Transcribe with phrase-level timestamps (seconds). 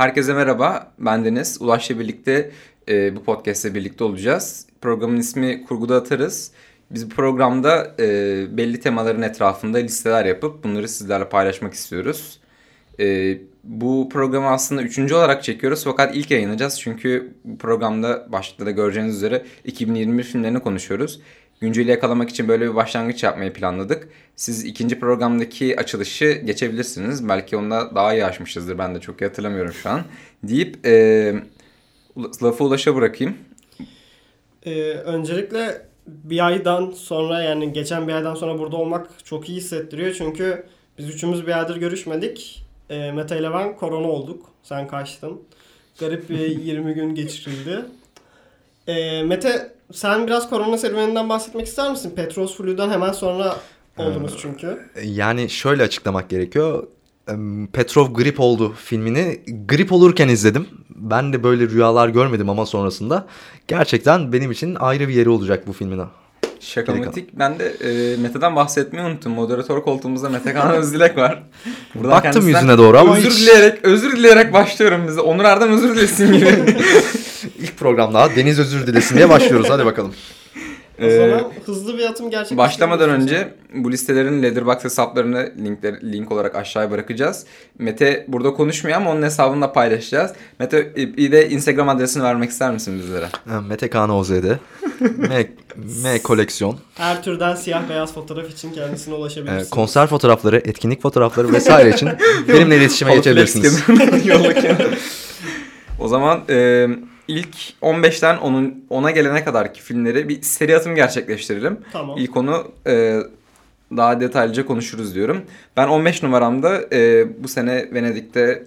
[0.00, 1.62] Herkese merhaba, ben Deniz.
[1.62, 2.50] Ulaş'la birlikte
[2.88, 4.66] e, bu podcast'le birlikte olacağız.
[4.80, 6.52] Programın ismi Kurguda Atarız.
[6.90, 8.06] Biz bu programda e,
[8.56, 12.40] belli temaların etrafında listeler yapıp bunları sizlerle paylaşmak istiyoruz.
[13.00, 16.80] E, bu programı aslında üçüncü olarak çekiyoruz fakat ilk yayınlayacağız.
[16.80, 21.20] Çünkü bu programda başlıkta da göreceğiniz üzere 2021 filmlerini konuşuyoruz.
[21.60, 24.08] Günceli yakalamak için böyle bir başlangıç yapmayı planladık.
[24.36, 27.28] Siz ikinci programdaki açılışı geçebilirsiniz.
[27.28, 28.78] Belki onda daha iyi açmışızdır.
[28.78, 30.02] Ben de çok iyi hatırlamıyorum şu an.
[30.42, 31.34] Deyip e,
[32.42, 33.36] lafı Ulaş'a bırakayım.
[34.66, 40.14] Ee, öncelikle bir aydan sonra yani geçen bir aydan sonra burada olmak çok iyi hissettiriyor.
[40.14, 40.66] Çünkü
[40.98, 42.66] biz üçümüz bir aydır görüşmedik.
[42.90, 44.46] Ee, Mete ile ben korona olduk.
[44.62, 45.40] Sen kaçtın.
[46.00, 47.84] Garip bir 20 gün geçirildi.
[48.86, 52.12] Ee, Mete sen biraz korona serüveninden bahsetmek ister misin?
[52.16, 53.56] Petros Flu'dan hemen sonra
[53.96, 54.90] oldunuz çünkü.
[55.04, 56.86] Yani şöyle açıklamak gerekiyor.
[57.72, 60.66] Petrov grip oldu filmini grip olurken izledim.
[60.90, 63.26] Ben de böyle rüyalar görmedim ama sonrasında.
[63.68, 66.02] Gerçekten benim için ayrı bir yeri olacak bu filmin.
[66.60, 67.38] Şakamatik.
[67.38, 69.32] Ben de e, Mete'den bahsetmeyi unuttum.
[69.32, 71.42] Moderatör koltuğumuzda Mete Kaan Özdilek var.
[71.94, 73.40] Buradan Baktım yüzüne doğru ama özür hiç...
[73.40, 75.20] dileyerek özür dileyerek başlıyorum bize.
[75.20, 76.76] Onur Erdem özür dilesin gibi.
[77.58, 79.70] İlk programda Deniz özür dilesin diye başlıyoruz.
[79.70, 80.14] Hadi bakalım.
[81.00, 82.58] O ee, zaman hızlı bir atım gerçekleştirelim.
[82.58, 87.46] Başlamadan önce bu listelerin Letterboxd hesaplarını linkler, link olarak aşağıya bırakacağız.
[87.78, 90.32] Mete burada konuşmuyor ama onun hesabında paylaşacağız.
[90.58, 93.28] Mete bir de Instagram adresini vermek ister misin bizlere?
[93.68, 94.58] Mete Kaan OZ'de.
[95.00, 95.46] M,
[96.02, 96.78] M koleksiyon.
[96.94, 99.66] Her türden siyah beyaz fotoğraf için kendisine ulaşabilirsiniz.
[99.66, 102.08] Ee, konser fotoğrafları, etkinlik fotoğrafları vesaire için
[102.48, 103.84] benimle iletişime geçebilirsiniz.
[105.98, 106.86] o zaman e,
[107.30, 111.80] ilk 15'ten onun ona gelene kadarki filmleri bir seri atım gerçekleştirelim.
[111.92, 112.18] Tamam.
[112.18, 113.20] İlk onu e,
[113.96, 115.42] daha detaylıca konuşuruz diyorum.
[115.76, 118.66] Ben 15 numaramda e, bu sene Venedik'te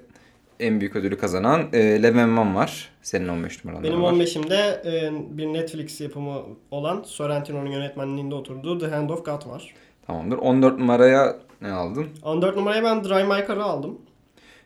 [0.59, 2.89] en büyük ödülü kazanan e, Levemman var.
[3.01, 9.09] Senin 15 numaran Benim 15'imde e, bir Netflix yapımı olan Sorrentino'nun yönetmenliğinde oturduğu The Hand
[9.09, 9.73] of God var.
[10.07, 10.37] Tamamdır.
[10.37, 12.07] 14 numaraya ne aldın?
[12.23, 13.97] 14 numaraya ben Drive My Car'ı aldım.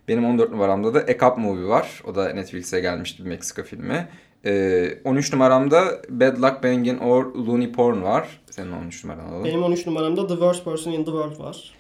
[0.07, 2.01] Benim 14 numaramda da A Cup Movie var.
[2.07, 4.07] O da Netflix'e gelmişti bir Meksika filmi.
[4.45, 8.41] Ee, 13 numaramda Bad Luck Bangin' or Looney Porn var.
[8.51, 9.44] Senin 13 numaran alalım.
[9.44, 11.73] Benim 13 numaramda The Worst Person in the World var.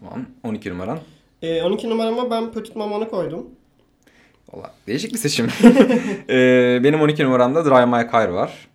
[0.00, 0.26] Tamam.
[0.44, 0.98] 12 numaran?
[1.42, 3.46] Ee, 12 numarama ben Petit Maman'ı koydum.
[4.52, 5.46] Valla değişik bir seçim.
[6.30, 8.68] ee, benim 12 numaramda Drive My Car var.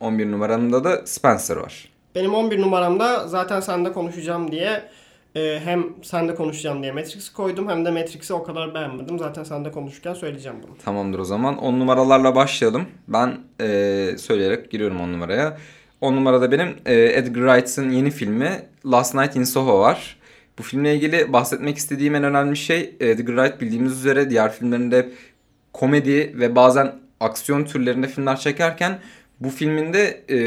[0.00, 1.90] 11 numaramda da Spencer var.
[2.14, 4.82] Benim 11 numaramda zaten sende konuşacağım diye
[5.34, 9.18] e, hem sende konuşacağım diye Matrix'i koydum hem de Matrix'i o kadar beğenmedim.
[9.18, 10.76] Zaten sende konuşurken söyleyeceğim bunu.
[10.84, 11.58] Tamamdır o zaman.
[11.58, 12.86] 10 numaralarla başlayalım.
[13.08, 13.66] Ben e,
[14.18, 15.56] söyleyerek giriyorum 10 numaraya.
[16.00, 20.16] 10 numarada benim e, Edgar Wright'ın yeni filmi Last Night in Soho var.
[20.58, 25.08] Bu filmle ilgili bahsetmek istediğim en önemli şey Edgar Wright bildiğimiz üzere diğer filmlerinde
[25.72, 28.98] komedi ve bazen aksiyon türlerinde filmler çekerken
[29.40, 30.38] bu filminde e,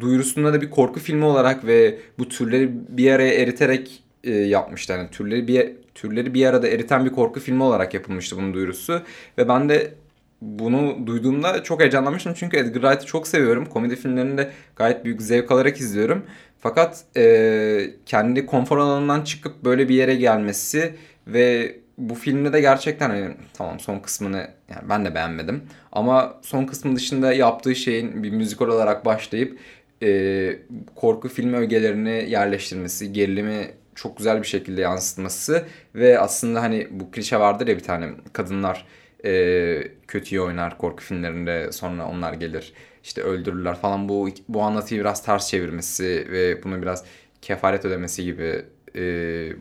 [0.00, 4.98] duyurusunda da bir korku filmi olarak ve bu türleri bir araya eriterek e, yapmışlar.
[4.98, 9.02] Yani türleri bir türleri bir arada eriten bir korku filmi olarak yapılmıştı bunun duyurusu
[9.38, 9.94] ve ben de
[10.40, 13.66] bunu duyduğumda çok heyecanlanmıştım çünkü Edgar Wright'ı çok seviyorum.
[13.66, 16.22] Komedi filmlerini de gayet büyük zevk alarak izliyorum.
[16.60, 20.94] Fakat e, kendi konfor alanından çıkıp böyle bir yere gelmesi
[21.26, 21.76] ve
[22.10, 25.62] bu filmde de gerçekten hani, tamam son kısmını yani ben de beğenmedim.
[25.92, 29.58] Ama son kısmın dışında yaptığı şeyin bir müzikal olarak başlayıp
[30.02, 30.58] e,
[30.94, 35.64] korku filmi ögelerini yerleştirmesi, gerilimi çok güzel bir şekilde yansıtması
[35.94, 38.86] ve aslında hani bu klişe vardır ya bir tane kadınlar
[39.24, 42.72] e, kötüyü oynar korku filmlerinde sonra onlar gelir
[43.04, 47.04] işte öldürürler falan bu bu anlatıyı biraz ters çevirmesi ve bunu biraz
[47.42, 48.64] kefaret ödemesi gibi
[48.96, 49.02] e,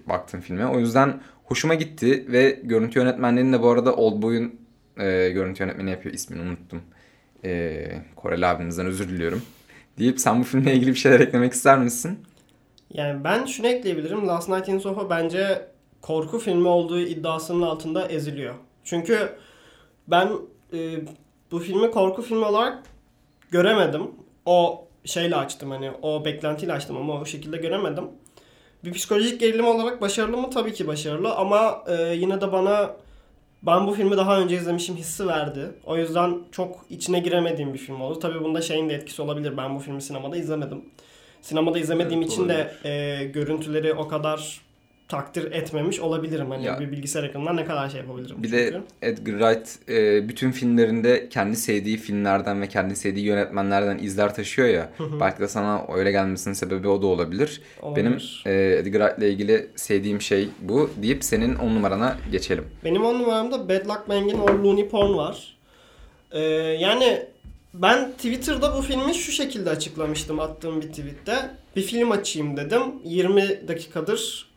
[0.10, 0.66] baktım filme.
[0.68, 4.56] O yüzden hoşuma gitti ve görüntü yönetmenliğini de bu arada Oldboy'un
[4.98, 6.16] e, görüntü yönetmeni yapıyor.
[6.16, 6.82] ismini unuttum.
[7.46, 7.86] E,
[8.16, 9.42] Koreli abimizden özür diliyorum.
[10.00, 12.20] Deyip sen bu filmle ilgili bir şeyler eklemek ister misin?
[12.94, 14.28] Yani ben şunu ekleyebilirim.
[14.28, 15.68] Last Night in Soho bence
[16.02, 18.56] korku filmi olduğu iddiasının altında eziliyor.
[18.84, 19.30] Çünkü
[20.08, 20.30] ben
[20.74, 20.78] e,
[21.52, 22.84] bu filmi korku filmi olarak
[23.52, 24.02] göremedim.
[24.46, 28.04] O şeyle açtım hani o beklentiyle açtım ama o şekilde göremedim.
[28.84, 30.50] Bir psikolojik gerilim olarak başarılı mı?
[30.50, 32.96] Tabii ki başarılı ama e, yine de bana
[33.64, 35.72] ben bu filmi daha önce izlemişim hissi verdi.
[35.86, 38.20] O yüzden çok içine giremediğim bir film oldu.
[38.20, 39.58] Tabii bunda şeyin de etkisi olabilir.
[39.58, 40.86] Ben bu filmi sinemada izlemedim.
[41.42, 42.84] Sinemada izlemediğim evet, için olabilir.
[42.84, 44.62] de e, görüntüleri o kadar
[45.12, 46.52] takdir etmemiş olabilirim.
[46.52, 46.80] Hani Ya.
[46.80, 48.44] bir bilgisayar ekranından ne kadar şey yapabilirim.
[48.44, 48.74] Bir çünkü.
[48.74, 54.68] de Edgar Wright e, bütün filmlerinde kendi sevdiği filmlerden ve kendi sevdiği yönetmenlerden izler taşıyor
[54.68, 54.90] ya.
[55.20, 57.62] belki de sana öyle gelmesinin sebebi o da olabilir.
[57.82, 58.06] Olabilir.
[58.46, 62.64] Benim e, Edgar Wright ile ilgili sevdiğim şey bu deyip senin on numarana geçelim.
[62.84, 65.58] Benim on numaramda Bad Luck Mangin or Looney Porn var.
[66.32, 66.40] Ee,
[66.80, 67.26] yani
[67.74, 71.36] ben Twitter'da bu filmi şu şekilde açıklamıştım attığım bir tweette.
[71.76, 72.82] Bir film açayım dedim.
[73.04, 74.51] 20 dakikadır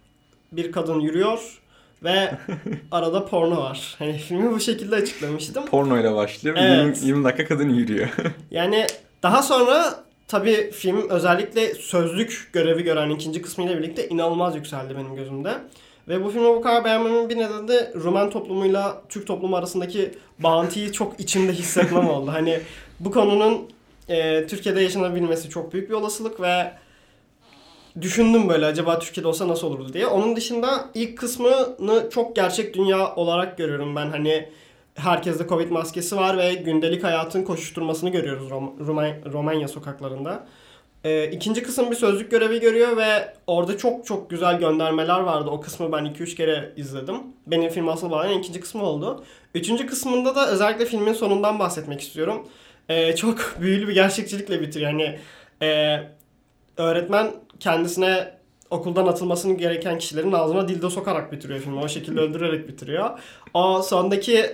[0.56, 1.60] bir kadın yürüyor
[2.02, 2.30] ve
[2.90, 3.94] arada porno var.
[3.98, 5.66] Hani filmi bu şekilde açıklamıştım.
[5.66, 6.56] Porno ile başlıyor.
[6.58, 6.96] Evet.
[6.96, 8.08] 20, 20 dakika kadın yürüyor.
[8.50, 8.86] Yani
[9.22, 15.52] daha sonra tabii film özellikle sözlük görevi gören ikinci kısmıyla birlikte inanılmaz yükseldi benim gözümde.
[16.08, 20.92] Ve bu filmi bu kadar beğenmemin bir nedeni de Rumen toplumuyla Türk toplumu arasındaki bağıntıyı
[20.92, 22.32] çok içimde hissetmem oldu.
[22.32, 22.60] Hani
[23.00, 23.70] bu konunun
[24.08, 26.72] e, Türkiye'de yaşanabilmesi çok büyük bir olasılık ve
[28.00, 30.06] düşündüm böyle acaba Türkiye'de olsa nasıl olurdu diye.
[30.06, 34.10] Onun dışında ilk kısmını çok gerçek dünya olarak görüyorum ben.
[34.10, 34.48] Hani
[34.94, 40.46] herkeste Covid maskesi var ve gündelik hayatın koşuşturmasını görüyoruz Rom- Roman- Romanya sokaklarında.
[41.04, 45.50] Ee, ikinci kısım bir sözlük görevi görüyor ve orada çok çok güzel göndermeler vardı.
[45.50, 47.16] O kısmı ben 2-3 kere izledim.
[47.46, 49.24] Benim film asıl bağlayan ikinci kısmı oldu.
[49.54, 52.48] Üçüncü kısmında da özellikle filmin sonundan bahsetmek istiyorum.
[52.88, 54.90] Ee, çok büyülü bir gerçekçilikle bitiriyor.
[54.90, 55.18] Yani
[55.62, 55.98] e,
[56.76, 58.34] öğretmen kendisine
[58.70, 61.78] okuldan atılmasını gereken kişilerin ağzına dildo sokarak bitiriyor filmi.
[61.78, 63.10] O şekilde öldürerek bitiriyor.
[63.54, 64.46] O sondaki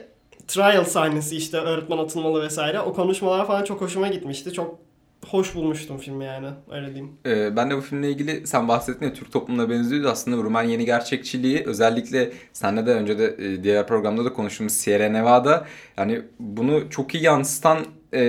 [0.48, 2.80] trial sahnesi işte öğretmen atılmalı vesaire.
[2.80, 4.52] O konuşmalar falan çok hoşuma gitmişti.
[4.52, 4.78] Çok
[5.26, 6.46] hoş bulmuştum filmi yani.
[6.70, 7.12] Öyle diyeyim.
[7.26, 10.08] Ee, ben de bu filmle ilgili sen bahsettin ya Türk toplumuna benziyordu.
[10.08, 15.08] Aslında Rumen yeni gerçekçiliği özellikle senle de önce de e, diğer programda da konuştuğumuz Sierra
[15.08, 15.66] Nevada
[15.96, 17.78] yani bunu çok iyi yansıtan
[18.12, 18.20] e,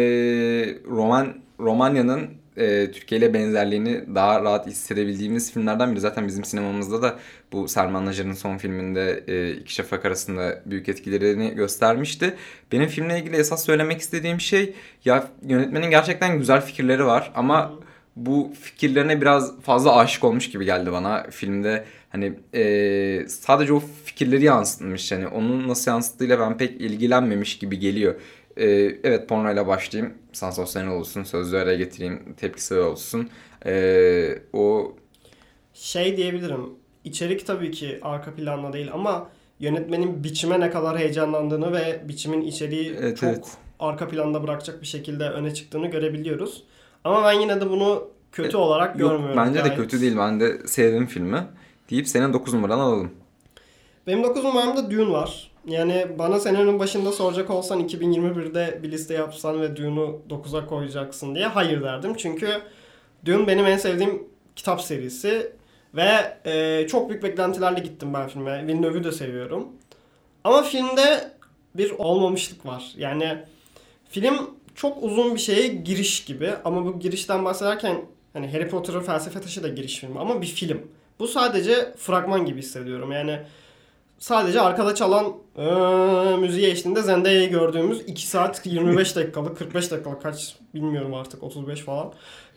[0.85, 5.99] Roman Romanya'nın e, Türkiye ile benzerliğini daha rahat hissedebildiğimiz filmlerden biri.
[5.99, 7.19] Zaten bizim sinemamızda da
[7.51, 12.35] bu Selman Najar'ın son filminde e, İki Şafak arasında büyük etkilerini göstermişti.
[12.71, 14.73] Benim filmle ilgili esas söylemek istediğim şey
[15.05, 17.71] ya yönetmenin gerçekten güzel fikirleri var ama
[18.15, 21.85] bu fikirlerine biraz fazla aşık olmuş gibi geldi bana filmde.
[22.09, 25.11] Hani e, sadece o fikirleri yansıtmış.
[25.11, 28.15] Yani onun nasıl yansıttığıyla ben pek ilgilenmemiş gibi geliyor.
[28.57, 28.65] E,
[29.03, 30.13] evet pornoyla başlayayım.
[30.33, 31.23] Sansasyonel olsun.
[31.23, 32.33] Sözlü araya getireyim.
[32.37, 33.29] Tepkisi olsun.
[33.65, 34.95] E, o
[35.73, 36.69] Şey diyebilirim.
[37.03, 42.95] İçerik tabii ki arka planda değil ama yönetmenin biçime ne kadar heyecanlandığını ve biçimin içeriği
[42.99, 43.45] Evet, çok evet.
[43.79, 46.63] arka planda bırakacak bir şekilde öne çıktığını görebiliyoruz.
[47.03, 49.37] Ama ben yine de bunu kötü olarak yok görmüyorum.
[49.37, 50.17] bence de Gayet- kötü değil.
[50.17, 51.43] Ben de sevdim filmi.
[51.89, 53.11] Deyip senin 9 numaranı alalım.
[54.07, 55.50] Benim 9 numaramda Dune var.
[55.67, 61.45] Yani bana senenin başında soracak olsan 2021'de bir liste yapsan ve Dune'u 9'a koyacaksın diye
[61.45, 62.13] hayır derdim.
[62.17, 62.61] Çünkü
[63.25, 64.23] Dune benim en sevdiğim
[64.55, 65.51] kitap serisi
[65.95, 68.67] ve e, çok büyük beklentilerle gittim ben filme.
[68.67, 69.67] Villeneuve'ü de seviyorum.
[70.43, 71.31] Ama filmde
[71.75, 72.91] bir olmamışlık var.
[72.97, 73.37] Yani
[74.09, 78.01] film çok uzun bir şeye giriş gibi ama bu girişten bahsederken
[78.33, 80.81] hani Harry Potter'ın felsefe taşı da giriş filmi ama bir film.
[81.19, 83.11] Bu sadece fragman gibi hissediyorum.
[83.11, 83.39] Yani
[84.21, 90.55] sadece arkada çalan eee, müziği eşliğinde Zendaya'yı gördüğümüz 2 saat 25 dakikalık 45 dakikalık kaç
[90.75, 92.13] bilmiyorum artık 35 falan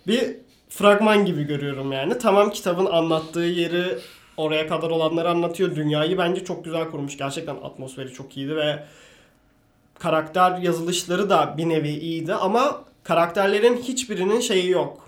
[0.06, 0.37] bir
[0.69, 2.19] fragman gibi görüyorum yani.
[2.19, 3.99] Tamam kitabın anlattığı yeri
[4.37, 5.76] oraya kadar olanları anlatıyor.
[5.76, 7.19] Dünyayı bence çok güzel kurmuş.
[7.19, 8.84] Gerçekten atmosferi çok iyiydi ve
[9.99, 15.03] karakter yazılışları da bir nevi iyiydi ama karakterlerin hiçbirinin şeyi yok.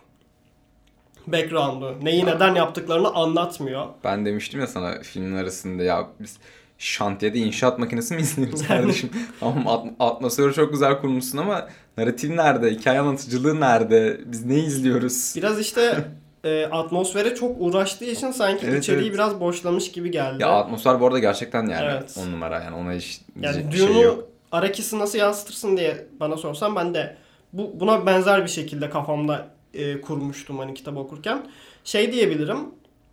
[1.26, 1.94] Background'u.
[2.02, 3.86] Neyi neden yaptıklarını anlatmıyor.
[4.04, 6.36] Ben demiştim ya sana filmin arasında ya biz
[6.78, 9.10] şantiyede inşaat makinesi mi izliyoruz kardeşim?
[9.40, 11.68] Tamam at- atmosferi çok güzel kurmuşsun ama
[11.98, 12.70] narratif nerede?
[12.70, 14.20] Hikaye anlatıcılığı nerede?
[14.26, 15.32] Biz ne izliyoruz?
[15.36, 16.04] Biraz işte
[16.44, 19.14] e, atmosfere çok uğraştığı için sanki Evet, içeriği evet.
[19.14, 20.42] biraz boşlamış gibi geldi.
[20.42, 22.16] Ya atmosfer bu arada gerçekten yani Evet.
[22.22, 24.24] on numara yani ona hiç yani şey Dune'u yok.
[24.52, 27.16] Arakis'i nasıl yansıtırsın diye bana sorsan ben de
[27.52, 31.46] bu buna benzer bir şekilde kafamda e, kurmuştum hani kitap okurken.
[31.84, 32.58] Şey diyebilirim.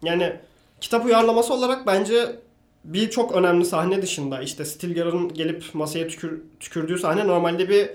[0.03, 0.33] Yani
[0.81, 2.35] kitap uyarlaması olarak bence
[2.83, 7.89] bir çok önemli sahne dışında işte Stilgar'ın gelip masaya tükür, tükürdüğü sahne normalde bir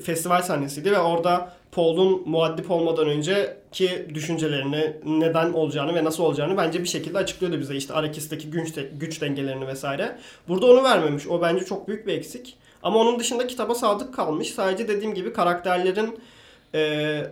[0.00, 6.82] festival sahnesiydi ve orada Paul'un muaddip olmadan önceki düşüncelerini, neden olacağını ve nasıl olacağını bence
[6.82, 7.76] bir şekilde açıklıyordu bize.
[7.76, 10.18] İşte Arakis'teki güç, güç dengelerini vesaire.
[10.48, 11.26] Burada onu vermemiş.
[11.26, 12.56] O bence çok büyük bir eksik.
[12.82, 14.50] Ama onun dışında kitaba sadık kalmış.
[14.50, 16.20] Sadece dediğim gibi karakterlerin
[16.74, 17.22] e,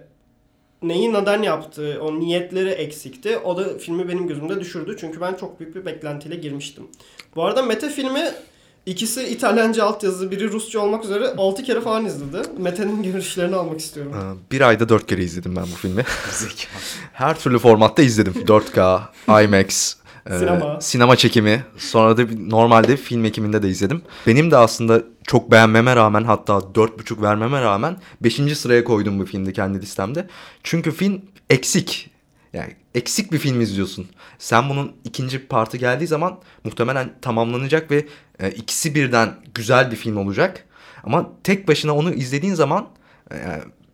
[0.83, 3.39] neyi neden yaptığı, o niyetleri eksikti.
[3.39, 4.97] O da filmi benim gözümde düşürdü.
[5.01, 6.85] Çünkü ben çok büyük bir beklentiyle girmiştim.
[7.37, 8.23] Bu arada Mete filmi
[8.87, 12.43] ikisi İtalyanca altyazı, biri Rusça olmak üzere 6 kere falan izledi.
[12.59, 14.13] Mete'nin görüşlerini almak istiyorum.
[14.15, 16.05] Ee, Bir ayda dört kere izledim ben bu filmi.
[17.13, 18.33] Her türlü formatta izledim.
[18.33, 19.01] 4K,
[19.45, 19.95] IMAX,
[20.31, 20.81] Ee, Sinema.
[20.81, 21.65] sinema çekimi.
[21.79, 24.03] Sonra da normalde film ekiminde de izledim.
[24.27, 28.59] Benim de aslında çok beğenmeme rağmen hatta 4.5 vermeme rağmen 5.
[28.59, 30.27] sıraya koydum bu filmde kendi listemde.
[30.63, 32.11] Çünkü film eksik.
[32.53, 34.07] Yani eksik bir film izliyorsun.
[34.39, 38.07] Sen bunun ikinci partı geldiği zaman muhtemelen tamamlanacak ve
[38.41, 40.65] e, ikisi birden güzel bir film olacak.
[41.05, 42.89] Ama tek başına onu izlediğin zaman
[43.33, 43.37] e,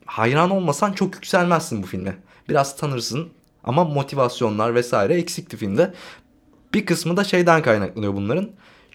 [0.06, 2.16] hayran olmasan çok yükselmezsin bu filme.
[2.48, 3.28] Biraz tanırsın
[3.64, 5.94] ama motivasyonlar vesaire eksikti filmde.
[6.74, 8.48] Bir kısmı da şeyden kaynaklanıyor bunların.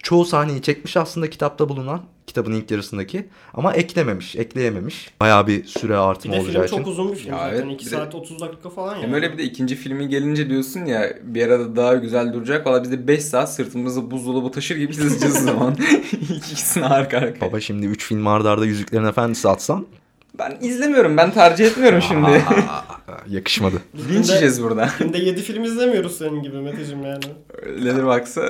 [0.04, 5.10] Çoğu sahneyi çekmiş aslında kitapta bulunan, kitabın ilk yarısındaki ama eklememiş, ekleyememiş.
[5.20, 6.78] Bayağı bir süre Bir artımı de film olacağı için.
[6.78, 7.56] çok uzun bir film Ya zaten.
[7.56, 9.04] evet, 2 bir de- saat 30 dakika falan yani.
[9.04, 12.68] Hem öyle bir de ikinci filmi gelince diyorsun ya bir arada daha güzel duracak.
[12.68, 15.76] Valla biz de 5 saat sırtımızda buzdolabı taşır gibi izleyeceğiz o zaman.
[16.52, 17.42] İkisini arka arkaya.
[17.42, 19.86] Baba şimdi 3 film arda arda Yüzüklerin Efendisi atsan
[20.40, 21.18] Ben izlemiyorum.
[21.18, 22.28] Ben tercih etmiyorum şimdi.
[22.70, 22.82] aa,
[23.30, 23.76] yakışmadı.
[24.10, 24.90] Linç yiyeceğiz burada.
[25.00, 27.24] Günde 7 film izlemiyoruz senin gibi Meteciğim yani.
[27.86, 28.42] Letterboxd'a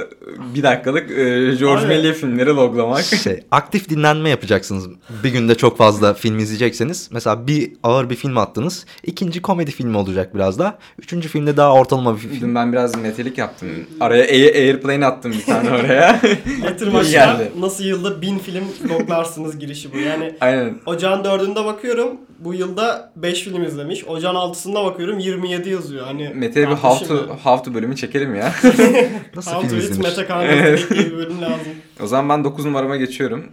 [0.55, 1.88] bir dakikalık e, George.
[1.88, 3.01] Mellier filmleri loglamak.
[3.03, 4.88] Şey, aktif dinlenme yapacaksınız.
[5.24, 7.10] Bir günde çok fazla film izleyecekseniz.
[7.12, 8.86] Mesela bir ağır bir film attınız.
[9.03, 10.77] İkinci komedi filmi olacak biraz daha.
[11.00, 12.41] Üçüncü filmde daha ortalama bir film.
[12.41, 13.69] Dün ben biraz metalik yaptım.
[14.00, 16.22] Araya Air- Airplane attım bir tane oraya.
[16.63, 17.51] Letterboxd'a geldi.
[17.60, 19.98] nasıl yılda 1000 film loklarsınız girişi bu.
[19.98, 20.79] Yani Aynen.
[20.86, 22.17] Ocağın 4'ünde bakıyorum.
[22.39, 24.03] Bu yılda 5 film izlemiş.
[24.07, 26.05] Ocağın 6'sında bakıyorum 27 yazıyor.
[26.05, 28.53] Hani Mete'ye bir how to, how to bölümü çekelim ya.
[29.36, 30.07] Nasıl How to film Eat izlenir?
[30.07, 31.67] Mete diye bir bölüm lazım.
[32.03, 33.45] O zaman ben 9 numarama geçiyorum.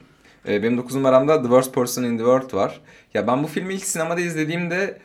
[0.49, 2.81] Ee, benim 9 numaramda The Worst Person in the World var.
[3.15, 4.99] Ya ben bu filmi ilk sinemada izlediğimde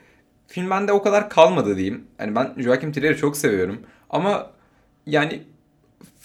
[0.48, 2.04] film bende o kadar kalmadı diyeyim.
[2.20, 3.80] Yani ben Joachim Trier'i çok seviyorum.
[4.10, 4.50] Ama
[5.06, 5.44] yani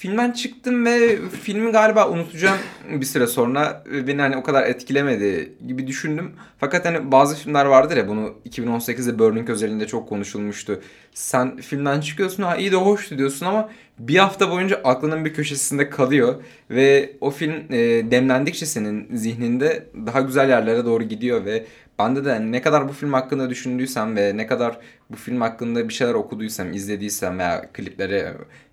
[0.07, 2.59] filmden çıktım ve filmi galiba unutacağım
[2.91, 3.85] bir süre sonra.
[4.07, 6.33] Beni hani o kadar etkilemedi gibi düşündüm.
[6.59, 10.81] Fakat hani bazı filmler vardır ya bunu 2018'de Burning özelinde çok konuşulmuştu.
[11.15, 15.91] Sen filmden çıkıyorsun ha iyi de hoştu diyorsun ama bir hafta boyunca aklının bir köşesinde
[15.91, 16.35] kalıyor.
[16.71, 17.79] Ve o film e,
[18.11, 21.65] demlendikçe senin zihninde daha güzel yerlere doğru gidiyor ve
[21.99, 24.79] bende de hani ne kadar bu film hakkında düşündüysem ve ne kadar
[25.11, 28.27] bu film hakkında bir şeyler okuduysam, izlediysem veya klipleri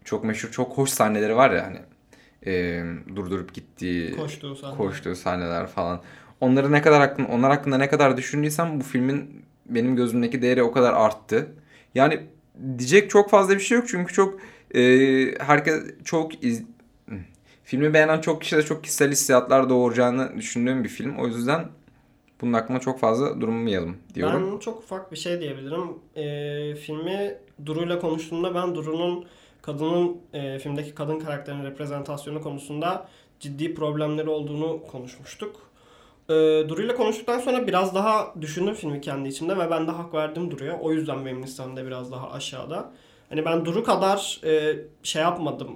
[0.03, 1.79] çok meşhur, çok hoş sahneleri var ya hani
[2.45, 2.83] e,
[3.15, 4.77] durdurup gittiği, Koştuğu sahne.
[4.77, 6.01] koştuğu sahneler falan.
[6.41, 10.71] Onları ne kadar hakkında, onlar hakkında ne kadar düşündüysem bu filmin benim gözümdeki değeri o
[10.71, 11.47] kadar arttı.
[11.95, 12.19] Yani
[12.77, 14.39] diyecek çok fazla bir şey yok çünkü çok
[14.75, 14.81] e,
[15.39, 16.63] herkes çok iz,
[17.63, 21.17] filmi beğenen çok kişide çok kişisel hissiyatlar doğuracağını düşündüğüm bir film.
[21.17, 21.65] O yüzden
[22.41, 24.51] bunun hakkında çok fazla durmayalım diyorum.
[24.53, 25.89] Ben çok ufak bir şey diyebilirim.
[26.15, 29.25] Ee, filmi Duru'yla konuştuğumda ben Duru'nun
[29.63, 33.07] kadının e, filmdeki kadın karakterin reprezentasyonu konusunda
[33.39, 35.55] ciddi problemleri olduğunu konuşmuştuk.
[36.29, 36.33] Ee,
[36.69, 40.79] Duru'yla konuştuktan sonra biraz daha düşündüm filmi kendi içimde ve ben de hak verdim Duru'ya.
[40.79, 42.91] O yüzden benim listemde biraz daha aşağıda.
[43.29, 45.69] Hani ben Duru kadar e, şey yapmadım,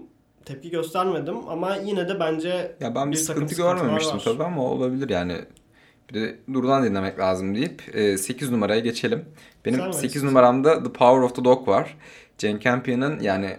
[0.45, 5.09] tepki göstermedim ama yine de bence Ya ben bir, Bir sıkıntı görmemiştim tabii ama olabilir
[5.09, 5.35] yani.
[6.09, 7.81] Bir de Duru'dan dinlemek lazım deyip
[8.19, 9.25] 8 numaraya geçelim.
[9.65, 10.27] Benim Sen 8 verirsin.
[10.27, 11.97] numaramda The Power of the Dog var.
[12.37, 13.57] Jane Campion'ın yani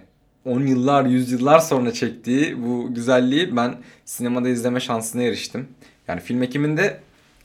[0.49, 3.75] 10 yıllar, 100 yıllar sonra çektiği bu güzelliği ben
[4.05, 5.69] sinemada izleme şansına eriştim.
[6.09, 7.01] Yani film ekiminde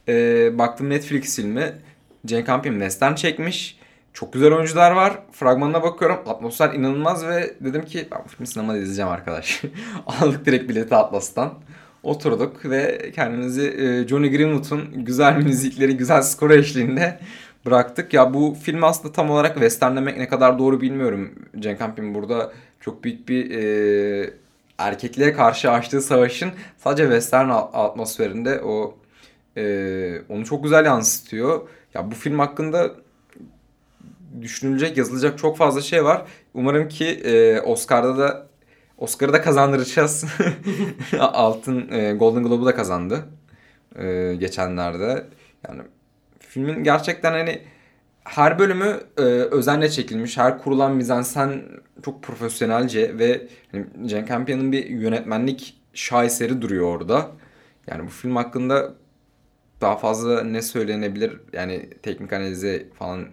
[0.08, 1.74] e, baktım Netflix filmi.
[2.26, 3.78] Jane Campion western çekmiş.
[4.14, 5.20] Çok güzel oyuncular var.
[5.32, 6.18] Fragmanına bakıyorum.
[6.28, 9.62] Atmosfer inanılmaz ve dedim ki ben bu filmi sinemada izleyeceğim arkadaş.
[10.08, 11.54] Aldık direkt bileti Atlas'tan.
[12.04, 17.20] Oturduk ve kendimizi e, Johnny Greenwood'un güzel müzikleri, güzel skoru eşliğinde
[17.66, 18.14] bıraktık.
[18.14, 21.32] Ya bu film aslında tam olarak westernlemek ne kadar doğru bilmiyorum.
[21.62, 24.34] Jane Campion burada çok büyük bir e,
[24.78, 28.98] erkekliğe karşı açtığı savaşın sadece western atmosferinde o
[29.58, 31.70] e, onu çok güzel yansıtıyor.
[31.94, 32.92] Ya bu film hakkında
[34.42, 36.22] düşünülecek, yazılacak çok fazla şey var.
[36.54, 38.48] Umarım ki e, Oscar'da da
[38.98, 40.26] Oscar'ı da kazandıracağız.
[41.20, 43.26] Altın e, Golden Globe'u da kazandı
[43.96, 45.26] e, geçenlerde.
[45.68, 45.82] Yani
[46.40, 47.62] filmin gerçekten hani
[48.24, 50.38] her bölümü e, özenle çekilmiş.
[50.38, 51.64] Her kurulan mizansen
[52.06, 57.32] çok profesyonelce ve hani Jane Campion'ın bir yönetmenlik şaheseri duruyor orada.
[57.88, 58.94] Yani bu film hakkında
[59.82, 61.40] daha fazla ne söylenebilir?
[61.54, 63.26] Yani teknik analize falan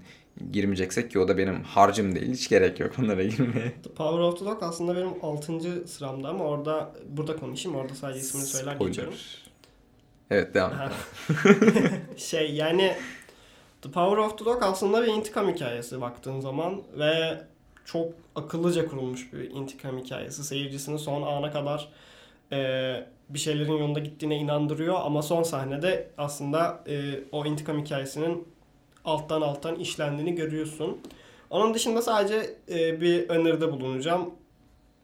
[0.52, 2.32] girmeyeceksek ki o da benim harcım değil.
[2.32, 3.72] Hiç gerek yok onlara girmeye.
[3.82, 5.88] The Power of the Dog aslında benim 6.
[5.88, 7.78] sıramda ama orada burada konuşayım.
[7.78, 8.88] Orada sadece ismini söyler Spoiler.
[8.88, 9.14] geçiyorum.
[10.30, 10.72] Evet devam
[12.16, 12.94] şey yani
[13.82, 17.42] The Power of the Dog aslında bir intikam hikayesi baktığın zaman ve
[17.84, 20.44] çok akıllıca kurulmuş bir intikam hikayesi.
[20.44, 21.88] Seyircisini son ana kadar
[22.52, 22.58] e,
[23.28, 28.48] bir şeylerin yolunda gittiğine inandırıyor ama son sahnede aslında e, o intikam hikayesinin
[29.04, 31.00] alttan alttan işlendiğini görüyorsun.
[31.50, 34.30] Onun dışında sadece e, bir öneride bulunacağım.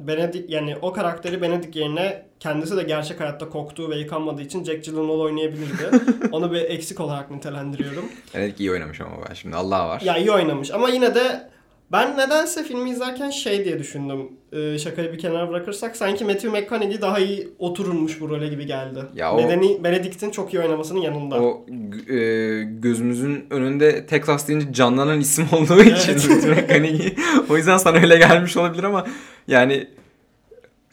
[0.01, 4.85] Benedict yani o karakteri Benedict yerine kendisi de gerçek hayatta koktuğu ve yıkanmadığı için Jack
[4.85, 5.91] Gyllenhaal oynayabilirdi.
[6.33, 8.05] Onu bir eksik olarak nitelendiriyorum.
[8.35, 10.01] Evet iyi oynamış ama ben şimdi Allah var.
[10.05, 11.49] Ya iyi oynamış ama yine de
[11.93, 14.19] ben nedense filmi izlerken şey diye düşündüm.
[14.53, 18.99] Ee, şakayı bir kenara bırakırsak sanki Matthew McConaughey daha iyi oturulmuş bu role gibi geldi.
[19.15, 21.43] Ya o- Bedeni, Benedict'in çok iyi oynamasının yanında.
[21.43, 21.67] O
[22.13, 22.17] e,
[22.63, 27.15] gözümüzün önünde Texas deyince canlanan isim olduğu için Matthew McConaughey.
[27.51, 29.07] o yüzden sana öyle gelmiş olabilir ama
[29.49, 29.87] yani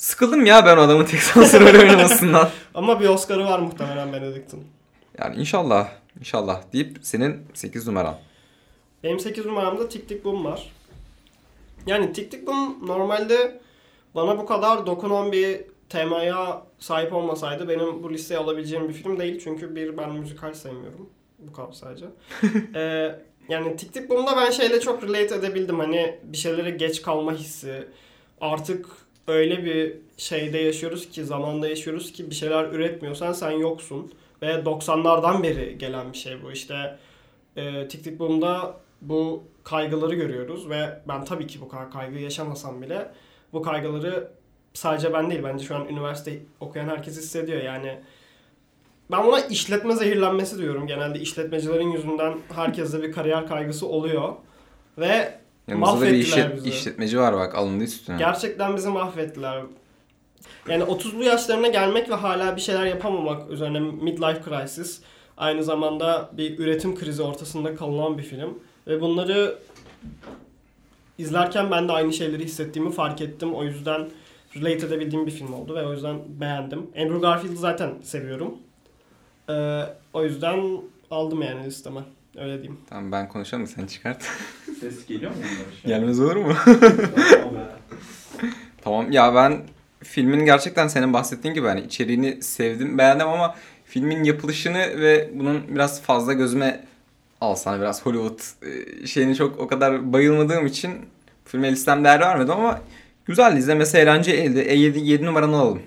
[0.04, 2.50] sıkıldım ya ben o adamın Texas rol oynamasından.
[2.76, 4.68] Ama bir Oscar'ı var muhtemelen Benedict'in.
[5.20, 8.16] Yani inşallah inşallah deyip senin 8 numaran.
[9.04, 10.72] Benim 8 numaramda Tik Tik Boom var.
[11.86, 13.62] Yani Tik Tik Boom normalde
[14.16, 19.42] bana bu kadar dokunan bir temaya sahip olmasaydı benim bu listeye alabileceğim bir film değil.
[19.44, 21.10] Çünkü bir ben müzikal sevmiyorum.
[21.40, 22.06] Bu kadar sadece.
[22.76, 23.16] Ee,
[23.50, 25.80] yani Tik Tik Boom'da ben şeyle çok relate edebildim.
[25.80, 27.88] Hani bir şeylere geç kalma hissi.
[28.42, 34.14] Artık öyle bir şeyde yaşıyoruz ki, zamanda yaşıyoruz ki bir şeyler üretmiyorsan sen yoksun.
[34.42, 36.52] Ve 90'lardan beri gelen bir şey bu.
[36.52, 36.98] İşte
[37.56, 42.82] e, Tik Tik Boom'da bu kaygıları görüyoruz ve ben tabii ki bu kadar kaygı yaşamasam
[42.82, 43.12] bile
[43.54, 44.32] bu kaygıları
[44.74, 48.00] sadece ben değil bence şu an üniversite okuyan herkes hissediyor yani.
[49.12, 50.88] Ben buna işletme zehirlenmesi diyorum.
[50.88, 54.34] Genelde işletmecilerin yüzünden herkeste bir kariyer kaygısı oluyor.
[54.98, 56.70] Ve Yanımızda da bir işlet- bizi.
[56.70, 58.18] işletmeci var bak alındı üstüne.
[58.18, 59.64] gerçekten bizi mahvettiler.
[60.70, 65.02] Yani 30'lu yaşlarına gelmek ve hala bir şeyler yapamamak üzerine midlife crisis.
[65.38, 68.60] Aynı zamanda bir üretim krizi ortasında kalınan bir film.
[68.88, 69.58] Ve bunları
[71.18, 73.54] izlerken ben de aynı şeyleri hissettiğimi fark ettim.
[73.56, 74.10] O yüzden
[74.56, 76.80] relate edebildiğim bir film oldu ve o yüzden beğendim.
[76.98, 78.54] Andrew Garfield'ı zaten seviyorum.
[79.50, 79.82] Ee,
[80.14, 82.02] o yüzden aldım yani listeme.
[82.38, 82.78] Öyle diyeyim.
[82.90, 84.24] Tamam ben konuşalım sen çıkart.
[84.80, 85.38] Ses geliyor mu?
[85.86, 86.54] Gelmez olur mu?
[88.82, 89.62] Tamam ya ben
[90.04, 96.02] filmin gerçekten senin bahsettiğin gibi hani içeriğini sevdim beğendim ama filmin yapılışını ve bunun biraz
[96.02, 96.84] fazla gözüme
[97.42, 100.92] alsana biraz Hollywood e, şeyini çok o kadar bayılmadığım için
[101.46, 102.82] filme listem değer vermedim ama
[103.26, 104.60] güzel izlemesi eğlenceliydi.
[104.60, 105.82] E 7, 7 numaranı alalım.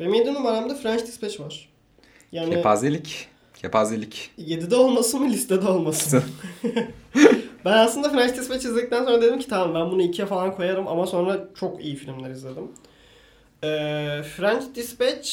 [0.00, 1.68] Benim 7 numaramda French Dispatch var.
[2.32, 3.28] Yani Kepazelik.
[3.64, 4.30] Kepazelik.
[4.38, 6.22] 7'de olması mı listede olması mı?
[7.64, 11.06] ben aslında French Dispatch izledikten sonra dedim ki tamam ben bunu 2'ye falan koyarım ama
[11.06, 12.68] sonra çok iyi filmler izledim.
[13.62, 15.30] Ee, French Dispatch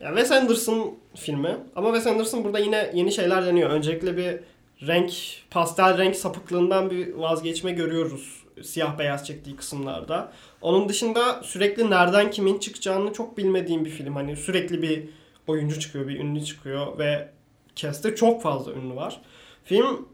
[0.00, 3.70] ya Wes Anderson filmi ama Wes Anderson burada yine yeni şeyler deniyor.
[3.70, 4.40] Öncelikle bir
[4.86, 5.12] renk,
[5.50, 10.32] pastel renk sapıklığından bir vazgeçme görüyoruz siyah beyaz çektiği kısımlarda.
[10.62, 14.14] Onun dışında sürekli nereden kimin çıkacağını çok bilmediğim bir film.
[14.14, 15.08] Hani sürekli bir
[15.46, 17.28] oyuncu çıkıyor, bir ünlü çıkıyor ve
[17.76, 19.20] cast'te çok fazla ünlü var.
[19.64, 20.08] Film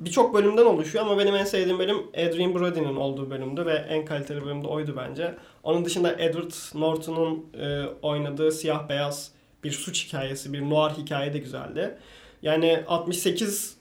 [0.00, 4.44] birçok bölümden oluşuyor ama benim en sevdiğim bölüm Adrien Brody'nin olduğu bölümdü ve en kaliteli
[4.44, 5.34] bölüm de oydu bence.
[5.62, 9.32] Onun dışında Edward Norton'un e, oynadığı siyah beyaz
[9.64, 11.98] bir suç hikayesi, bir noir hikaye de güzeldi.
[12.42, 13.76] Yani 68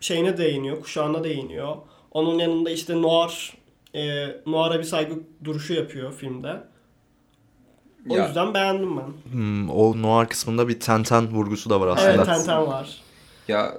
[0.00, 1.76] şeyine değiniyor, kuşağına değiniyor.
[2.10, 3.52] Onun yanında işte noir,
[3.94, 5.14] e, noir'a bir saygı
[5.44, 6.60] duruşu yapıyor filmde.
[8.08, 9.32] O Ya, yüzden beğendim ben.
[9.32, 12.12] Hmm, o noir kısmında bir Tenten vurgusu da var aslında.
[12.12, 12.98] Evet, Tenten var.
[13.48, 13.74] ya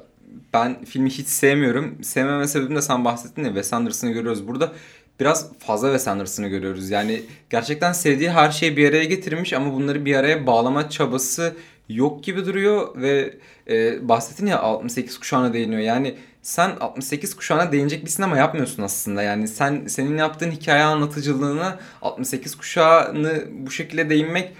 [0.53, 2.03] ben filmi hiç sevmiyorum.
[2.03, 4.71] Sevmeme sebebim de sen bahsettin ya Wes Anderson'ı görüyoruz burada.
[5.19, 6.89] Biraz fazla Wes Anderson'ı görüyoruz.
[6.89, 11.53] Yani gerçekten sevdiği her şeyi bir araya getirmiş ama bunları bir araya bağlama çabası
[11.89, 13.37] yok gibi duruyor ve
[13.69, 15.81] e, bahsettin ya 68 kuşağına değiniyor.
[15.81, 19.21] Yani sen 68 kuşağına değinecek bir sinema yapmıyorsun aslında.
[19.23, 24.51] Yani sen senin yaptığın hikaye anlatıcılığına 68 kuşağını bu şekilde değinmek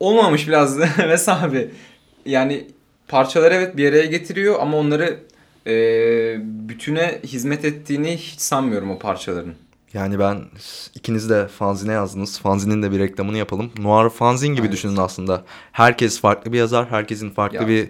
[0.00, 0.78] olmamış biraz
[1.28, 1.70] abi.
[2.26, 2.66] Yani
[3.08, 5.20] parçaları evet bir araya getiriyor ama onları
[5.66, 5.72] e,
[6.68, 9.54] bütüne hizmet ettiğini hiç sanmıyorum o parçaların.
[9.94, 10.40] Yani ben
[10.94, 12.38] ikiniz de fanzine yazdınız.
[12.40, 13.70] Fanzinin de bir reklamını yapalım.
[13.78, 14.72] Noir fanzin gibi Evet.
[14.72, 15.44] düşünün aslında.
[15.72, 16.90] Herkes farklı bir yazar.
[16.90, 17.68] Herkesin farklı Ya.
[17.68, 17.88] bir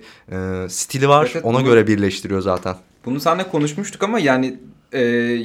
[0.64, 1.22] e, stili var.
[1.24, 2.76] Evet, evet, Ona bunu- göre birleştiriyor zaten.
[3.04, 4.58] Bunu seninle konuşmuştuk ama yani
[4.94, 5.38] e,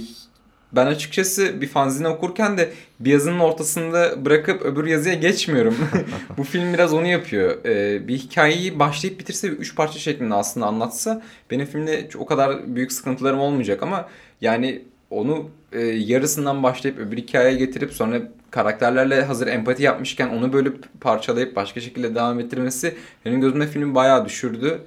[0.72, 5.78] ben açıkçası bir fanzine okurken de bir yazının ortasında bırakıp öbür yazıya geçmiyorum.
[6.38, 7.66] Bu film biraz onu yapıyor.
[7.66, 12.92] E, bir hikayeyi başlayıp bitirse üç parça şeklinde aslında anlatsa benim filmde o kadar büyük
[12.92, 14.10] sıkıntılarım olmayacak ama
[14.42, 21.02] yani onu e, yarısından başlayıp öbür hikayeye getirip sonra karakterlerle hazır empati yapmışken onu bölüp
[21.02, 24.82] parçalayıp başka şekilde devam ettirmesi benim gözümde filmi bayağı düşürdü.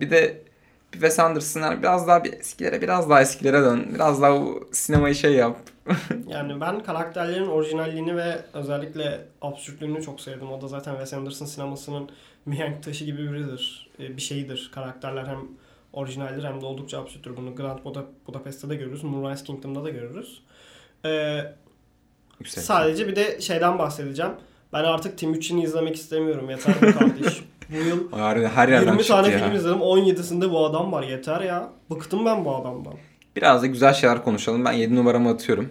[0.00, 0.43] Bir de
[0.94, 3.86] bir Wes Anderson'lar biraz daha bir eskilere biraz daha eskilere dön.
[3.94, 5.56] Biraz daha bu sinemayı şey yap.
[6.28, 10.52] Yani ben karakterlerin orijinalliğini ve özellikle absürtlüğünü çok sevdim.
[10.52, 12.08] O da zaten Wes Anderson sinemasının
[12.46, 13.90] mihenk taşı gibi biridir.
[14.00, 14.70] Ee, Bir şeyidir.
[14.74, 15.38] Karakterler hem
[15.92, 17.36] orijinaldir hem de oldukça absürttür.
[17.36, 19.02] Bunu Grand Buda- Budapest'te de görürüz.
[19.04, 20.42] Moonrise Kingdom'da da görürüz.
[21.04, 21.40] Ee,
[22.40, 22.64] Yüksek.
[22.64, 24.32] Sadece bir de şeyden bahsedeceğim.
[24.72, 26.50] Ben artık Timuçin'i izlemek istemiyorum.
[26.50, 27.42] Yeter be kardeş.
[27.74, 29.38] Bu yıl Her, her yerden 20 çıktı tane ya.
[29.38, 29.78] film izledim.
[29.78, 31.02] 17'sinde bu adam var.
[31.02, 31.68] Yeter ya.
[31.90, 32.94] Bıktım ben bu adamdan.
[33.36, 34.64] Biraz da güzel şeyler konuşalım.
[34.64, 35.68] Ben 7 numaramı atıyorum.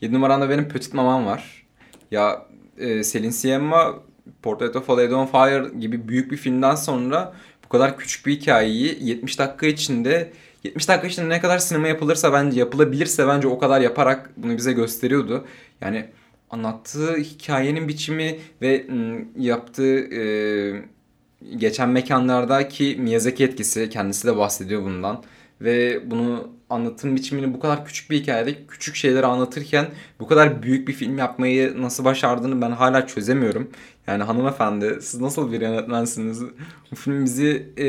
[0.00, 1.66] 7 numaramda benim Petit Mamam var.
[2.10, 2.46] Ya
[2.78, 3.94] e, Selin Sciamma
[4.42, 7.32] Portrait of a Lady on Fire gibi büyük bir filmden sonra
[7.64, 10.32] bu kadar küçük bir hikayeyi 70 dakika içinde
[10.64, 14.72] 70 dakika içinde ne kadar sinema yapılırsa bence yapılabilirse bence o kadar yaparak bunu bize
[14.72, 15.44] gösteriyordu.
[15.80, 16.06] Yani
[16.50, 18.86] anlattığı hikayenin biçimi ve
[19.38, 20.22] yaptığı e,
[21.56, 25.22] geçen mekanlardaki Miyazaki etkisi kendisi de bahsediyor bundan
[25.60, 29.86] ve bunu anlatım biçimini bu kadar küçük bir hikayede küçük şeyleri anlatırken
[30.20, 33.70] bu kadar büyük bir film yapmayı nasıl başardığını ben hala çözemiyorum.
[34.06, 36.42] Yani hanımefendi siz nasıl bir yönetmensiniz?
[36.90, 37.86] Bu film bizi e,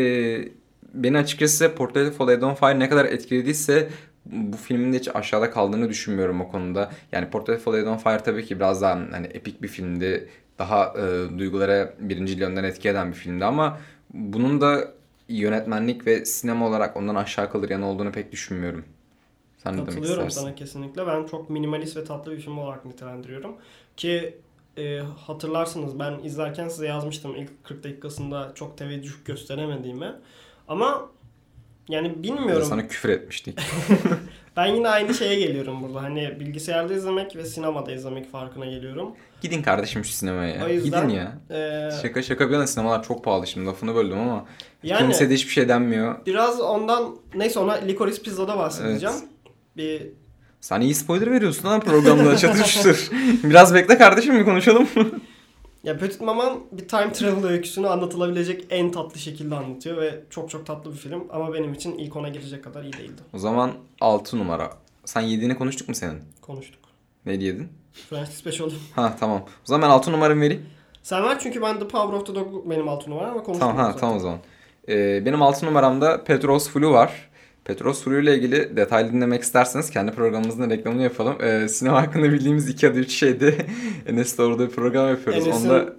[0.94, 3.90] beni açıkçası Portrait of a Lady on Fire ne kadar etkilediyse
[4.26, 6.92] bu filmin de hiç aşağıda kaldığını düşünmüyorum o konuda.
[7.12, 10.30] Yani Portrait of a Lady on Fire tabii ki biraz daha hani epik bir filmdi.
[10.60, 13.80] Daha e, duygulara birinci yönden etki eden bir filmdi ama
[14.14, 14.94] bunun da
[15.30, 18.86] yönetmenlik ve sinema olarak ondan aşağı kalır yanı olduğunu pek düşünmüyorum.
[19.58, 21.08] Sen Katılıyorum sana kesinlikle.
[21.08, 23.56] Ben çok minimalist ve tatlı bir film olarak nitelendiriyorum.
[23.98, 24.38] Ki
[24.78, 30.12] e, hatırlarsınız ben izlerken size yazmıştım ilk 40 dakikasında çok teveccüh gösteremediğimi.
[30.68, 31.10] Ama
[31.90, 32.66] yani bilmiyorum.
[32.66, 33.60] sana küfür etmiştik.
[34.58, 36.04] Ben yine aynı şeye geliyorum burada.
[36.04, 39.16] Hani bilgisayarda izlemek ve sinemada izlemek farkına geliyorum.
[39.44, 40.66] Gidin kardeşim şu sinemaya.
[40.66, 41.38] O yüzden- Gidin ya.
[41.52, 44.46] Ee, Şaka şaka bir yana sinemalar çok pahalı şimdi lafını böldüm ama
[44.84, 46.26] yani kimse de hiçbir şey denmiyor.
[46.26, 49.16] biraz ondan neyse ona Licorice Pizza'da bahsedeceğim.
[49.78, 50.08] Bir
[50.62, 53.10] Sen iyi spoiler veriyorsun ha programda çatıştır.
[53.44, 54.88] Biraz bekle kardeşim bir konuşalım.
[55.84, 60.66] Ya Petit Maman bir time travel öyküsünü anlatılabilecek en tatlı şekilde anlatıyor ve çok çok
[60.66, 63.22] tatlı bir film ama benim için ilk ona girecek kadar iyi değildi.
[63.34, 64.70] o zaman 6 numara.
[65.06, 66.22] Sen 7'ini konuştuk mu senin?
[66.42, 66.80] Konuştuk.
[67.26, 67.68] Ne diyedin?
[68.10, 68.70] French Special.
[68.96, 69.40] Ha tamam.
[69.42, 70.66] O zaman ben 6 numaramı vereyim.
[71.04, 73.60] Sen ver çünkü ben The Power of the Dog benim altı numaram ama konuştuk.
[73.60, 74.00] Tamam ha zaten.
[74.00, 74.40] tamam o zaman.
[74.90, 77.30] Ee, benim 6 numaramda Petros Flu var.
[77.66, 81.36] Petros Flu ile ilgili detaylı dinlemek isterseniz kendi programımızın reklamını yapalım.
[81.42, 83.66] Ee, sinema hakkında bildiğimiz 2 ya da 3 şeydi.
[84.08, 85.48] Enes de orada bir program yapıyoruz.
[85.48, 85.94] Enes'in Onda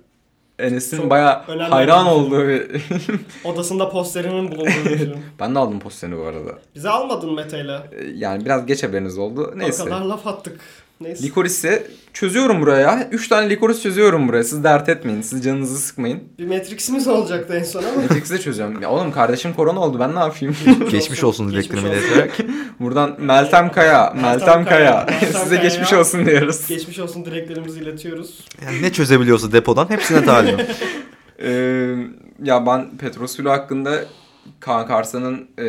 [0.59, 2.83] Enes'in baya hayran olduğu bir...
[3.45, 5.19] Odasında posterinin bulunduğu bir film.
[5.41, 6.59] ben de aldım posterini bu arada.
[6.75, 7.73] Bize almadın Mete'yle.
[7.93, 9.53] Ee, yani biraz geç haberiniz oldu.
[9.57, 9.83] Neyse.
[9.83, 10.61] O kadar laf attık.
[11.05, 11.23] Neyse.
[11.25, 13.09] Likoris'i çözüyorum buraya.
[13.13, 14.45] 3 tane likoris çözüyorum buraya.
[14.45, 15.23] Siz dert etmeyin.
[15.23, 16.23] Siz canınızı sıkmayın.
[16.39, 18.03] bir Matrix'imiz olacaktı en son ama.
[18.03, 18.83] Matrix'i de çözüyorum.
[18.83, 20.01] Ya oğlum kardeşim korona oldu.
[20.01, 20.57] Ben ne yapayım?
[20.91, 21.99] Geçmiş olsun dileklerimi olsun.
[22.01, 22.33] ileterek.
[22.81, 25.07] Buradan Meltem Kaya, Meltem Kaya.
[25.43, 26.67] Size geçmiş olsun diyoruz.
[26.69, 28.45] Geçmiş olsun dileklerimizi iletiyoruz.
[28.65, 30.57] Yani ne çözebiliyorsa depodan hepsine talim.
[31.43, 31.95] Ee,
[32.43, 34.05] ya ben Petrosulu hakkında
[34.61, 35.67] Kaan Karsa'nın e,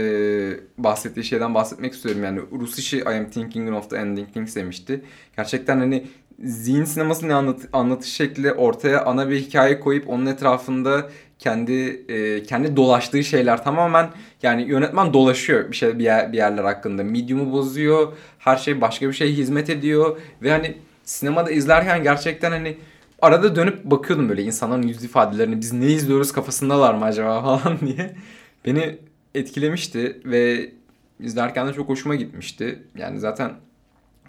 [0.78, 2.24] bahsettiği şeyden bahsetmek istiyorum.
[2.24, 5.02] Yani Rus işi I am thinking of the ending things demişti.
[5.38, 6.08] Gerçekten hani
[6.44, 11.10] zihin sinemasının anlat, anlatış şekli ortaya ana bir hikaye koyup onun etrafında
[11.40, 14.10] kendi e, kendi dolaştığı şeyler tamamen
[14.44, 17.04] yani yönetmen dolaşıyor bir şey bir, yer, bir yerler hakkında.
[17.04, 18.14] Medium'u bozuyor.
[18.40, 22.78] Her şey başka bir şeye hizmet ediyor ve hani sinemada izlerken gerçekten hani
[23.22, 28.16] arada dönüp bakıyordum böyle insanların yüz ifadelerini biz ne izliyoruz kafasındalar mı acaba falan diye.
[28.66, 28.98] Beni
[29.36, 30.72] etkilemişti ve
[31.20, 32.84] izlerken de çok hoşuma gitmişti.
[32.98, 33.54] Yani zaten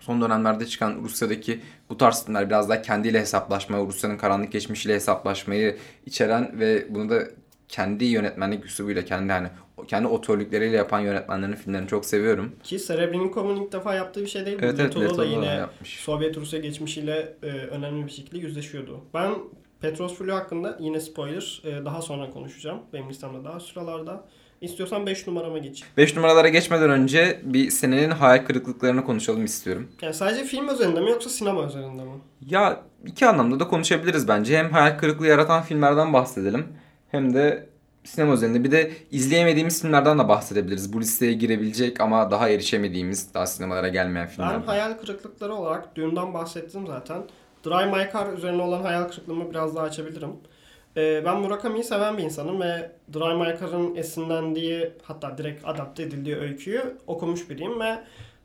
[0.01, 5.77] son dönemlerde çıkan Rusya'daki bu tarz filmler biraz daha kendiyle hesaplaşma, Rusya'nın karanlık geçmişiyle hesaplaşmayı
[6.07, 7.23] içeren ve bunu da
[7.69, 9.49] kendi yönetmenlik üslubuyla, kendi hani
[9.89, 12.53] kendi otörlükleriyle yapan yönetmenlerin filmlerini çok seviyorum.
[12.63, 14.59] Ki Serebrennikov'un ilk defa yaptığı bir şey değil.
[14.59, 14.65] bu.
[14.65, 16.01] Evet evet Leto'da da Leto'da da yine yapmış.
[16.01, 19.01] Sovyet Rusya geçmişiyle e, önemli bir şekilde yüzleşiyordu.
[19.15, 19.35] Ben
[19.81, 22.79] Petros Flu hakkında yine spoiler e, daha sonra konuşacağım.
[22.93, 24.25] Benim listemde daha sıralarda.
[24.61, 25.83] İstiyorsan 5 numarama geç.
[25.97, 29.89] 5 numaralara geçmeden önce bir senenin hayal kırıklıklarını konuşalım istiyorum.
[30.03, 32.11] Yani sadece film özelinde mi yoksa sinema özelinde mi?
[32.47, 34.59] Ya iki anlamda da konuşabiliriz bence.
[34.59, 36.67] Hem hayal kırıklığı yaratan filmlerden bahsedelim.
[37.11, 37.69] Hem de
[38.05, 38.65] sinema üzerinde.
[38.65, 40.93] Bir de izleyemediğimiz filmlerden de bahsedebiliriz.
[40.93, 44.67] Bu listeye girebilecek ama daha erişemediğimiz, daha sinemalara gelmeyen Ben filmlerden.
[44.67, 47.23] hayal kırıklıkları olarak düğünden bahsettim zaten.
[47.67, 50.31] Drive My Car üzerine olan hayal kırıklığımı biraz daha açabilirim.
[50.97, 56.37] Ee, ben Murakami'yi seven bir insanım ve Drive My Car'ın esinlendiği hatta direkt adapte edildiği
[56.37, 57.99] öyküyü okumuş biriyim ve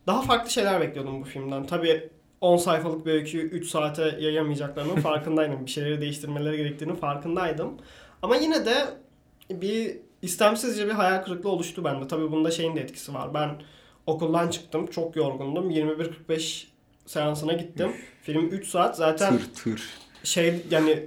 [0.07, 1.65] daha farklı şeyler bekliyordum bu filmden.
[1.65, 2.09] Tabii
[2.41, 5.65] 10 sayfalık bir öyküyü 3 saate yayamayacaklarının farkındaydım.
[5.65, 7.77] Bir şeyleri değiştirmeleri gerektiğini farkındaydım.
[8.21, 8.73] Ama yine de
[9.51, 12.07] bir istemsizce bir hayal kırıklığı oluştu bende.
[12.07, 13.33] Tabii bunda şeyin de etkisi var.
[13.33, 13.49] Ben
[14.07, 14.87] okuldan çıktım.
[14.87, 15.71] Çok yorgundum.
[15.71, 16.70] 21.45
[17.05, 17.91] seansına gittim.
[18.23, 18.97] Film 3 saat.
[18.97, 19.89] Zaten Tır tır.
[20.23, 21.03] şey yani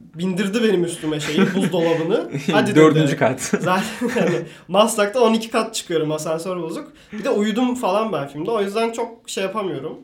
[0.00, 2.30] bindirdi benim üstüme şeyi buzdolabını.
[2.52, 2.76] Hadi dedi.
[2.80, 3.40] Dördüncü kat.
[3.60, 4.36] Zaten hani
[4.68, 6.92] Maslak'ta 12 kat çıkıyorum asansör bozuk.
[7.12, 8.50] Bir de uyudum falan ben filmde.
[8.50, 9.98] O yüzden çok şey yapamıyorum.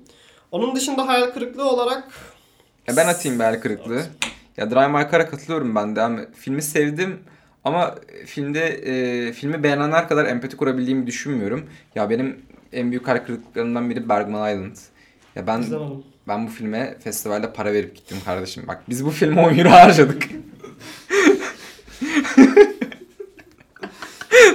[0.53, 2.09] Onun dışında hayal kırıklığı olarak
[2.89, 4.03] Ya ben atayım bir hayal kırıklığı.
[4.57, 6.03] Ya Drive My Car'a katılıyorum ben de.
[6.03, 7.19] Ama filmi sevdim
[7.65, 7.95] ama
[8.27, 11.67] filmde e, filmi beğenenler kadar empati kurabildiğimi düşünmüyorum.
[11.95, 14.77] Ya benim en büyük hayal kırıklıklarından biri Bergman Island.
[15.37, 15.65] Ya ben
[16.29, 18.65] ben bu filme festivalde para verip gittim kardeşim.
[18.69, 20.29] Bak biz bu filme 10 euro harcadık.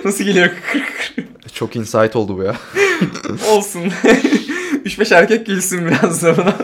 [0.06, 0.50] Nasıl geliyor?
[1.54, 2.56] Çok insight oldu bu ya.
[3.52, 3.82] Olsun.
[4.86, 6.56] 3-5 erkek gülsün biraz da buna.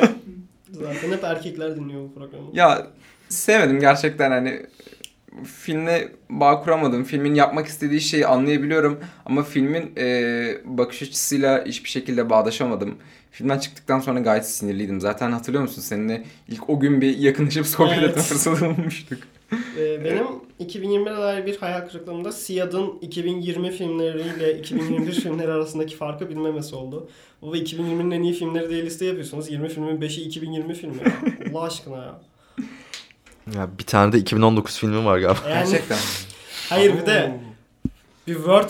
[0.72, 2.44] Zaten hep erkekler dinliyor bu programı.
[2.54, 2.88] Ya
[3.30, 4.66] sevmedim gerçekten hani
[5.46, 7.04] filmle bağ kuramadım.
[7.04, 12.96] Filmin yapmak istediği şeyi anlayabiliyorum ama filmin e, bakış açısıyla hiçbir şekilde bağdaşamadım.
[13.32, 15.02] Filmden çıktıktan sonra gayet sinirliydim.
[15.02, 18.10] Zaten hatırlıyor musun seninle ilk o gün bir yakınlaşıp sohbet Evet.
[18.10, 19.20] etme fırsatı bulmuştuk.
[19.78, 20.26] Ee, benim
[20.60, 27.10] 2021'e dair bir hayal kırıklığımda Siyad'ın 2020 filmleriyle 2021 filmleri arasındaki farkı bilmemesi oldu.
[27.42, 29.50] Baba 2020'nin en iyi filmleri diye liste yapıyorsunuz.
[29.52, 30.96] 20 filmin 5'i 2020 filmi.
[31.06, 31.12] ya.
[31.54, 32.20] Allah aşkına ya.
[33.56, 35.50] ya bir tane de 2019 filmi var galiba.
[35.50, 35.98] Yani Gerçekten.
[36.70, 37.40] hayır bir de
[38.28, 38.70] bir Word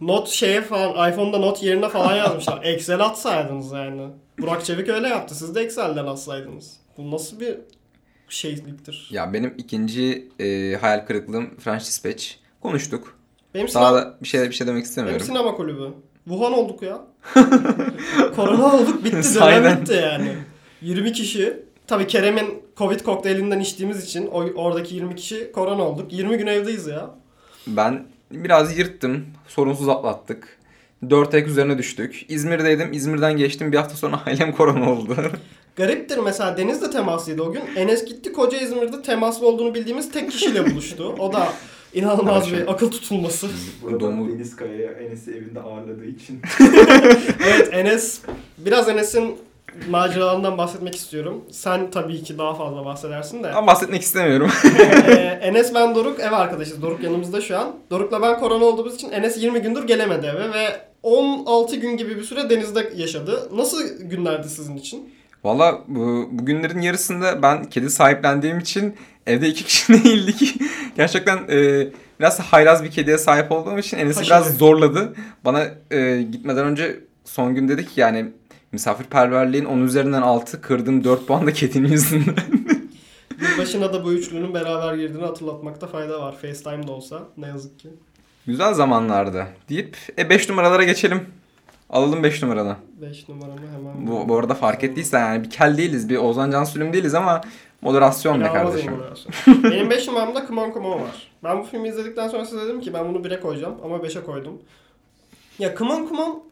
[0.00, 2.60] not şeye falan iPhone'da not yerine falan yazmışlar.
[2.64, 4.08] Excel atsaydınız yani.
[4.38, 5.34] Burak Çevik öyle yaptı.
[5.34, 6.76] Siz de Excel'den atsaydınız.
[6.96, 7.58] Bu nasıl bir
[8.28, 9.08] şeyliktir?
[9.10, 12.24] Ya benim ikinci e, hayal kırıklığım French Dispatch.
[12.62, 13.18] Konuştuk.
[13.54, 15.26] Benim Daha da bir şey bir şey demek Benim istemiyorum.
[15.26, 15.88] sinema kulübü.
[16.24, 17.00] Wuhan olduk ya.
[18.36, 20.36] Korona olduk bitti dönem bitti yani.
[20.82, 21.62] 20 kişi.
[21.86, 26.12] Tabii Kerem'in Covid kokteylinden içtiğimiz için o, oradaki 20 kişi korona olduk.
[26.12, 27.10] 20 gün evdeyiz ya.
[27.66, 29.24] Ben biraz yırttım.
[29.48, 30.58] Sorunsuz atlattık.
[31.10, 32.24] 4 ayak üzerine düştük.
[32.28, 32.92] İzmir'deydim.
[32.92, 33.72] İzmir'den geçtim.
[33.72, 35.16] Bir hafta sonra ailem korona oldu.
[35.76, 37.62] Gariptir mesela Deniz de temaslıydı o gün.
[37.76, 41.14] Enes gitti koca İzmir'de temaslı olduğunu bildiğimiz tek kişiyle buluştu.
[41.18, 41.48] O da
[41.94, 43.46] inanılmaz bir akıl tutulması.
[43.82, 46.40] Burada Doğumu- Deniz Kaya'ya Enes'i evinde ağırladığı için.
[47.46, 48.20] Evet Enes,
[48.58, 49.36] biraz Enes'in
[49.90, 51.44] maceralarından bahsetmek istiyorum.
[51.50, 53.52] Sen tabii ki daha fazla bahsedersin de.
[53.52, 54.50] Ama bahsetmek istemiyorum.
[54.78, 56.82] Ee, Enes ben Doruk ev arkadaşız.
[56.82, 57.76] Doruk yanımızda şu an.
[57.90, 62.22] Doruk'la ben korona olduğumuz için Enes 20 gündür gelemedi eve ve 16 gün gibi bir
[62.22, 63.48] süre denizde yaşadı.
[63.52, 65.14] Nasıl günlerdi sizin için?
[65.44, 70.54] Valla bu, bu günlerin yarısında ben kedi sahiplendiğim için evde iki kişi değildik.
[70.96, 71.88] Gerçekten e,
[72.20, 75.14] biraz haylaz bir kediye sahip olduğum için Enes'i biraz zorladı.
[75.44, 78.32] Bana e, gitmeden önce son gün dedik ki yani
[78.72, 82.34] misafirperverliğin 10 üzerinden 6 kırdım 4 puan da kedinin yüzünden.
[83.58, 86.36] Başına da bu üçlünün beraber girdiğini hatırlatmakta fayda var.
[86.36, 87.88] FaceTime'da olsa ne yazık ki.
[88.46, 91.26] Güzel zamanlardı deyip e 5 numaralara geçelim.
[91.90, 92.76] Alalım 5 numaradan.
[93.00, 94.06] 5 numaramı hemen...
[94.06, 97.40] Bu, bu arada fark ettiysen yani bir kel değiliz, bir Ozan Can Sülüm değiliz ama
[97.82, 98.92] moderasyon be kardeşim.
[98.92, 99.62] moderasyon.
[99.64, 101.30] Benim 5 numaramda Come On Come On var.
[101.44, 104.62] Ben bu filmi izledikten sonra size dedim ki ben bunu 1'e koyacağım ama 5'e koydum.
[105.58, 106.42] Ya Come On Come On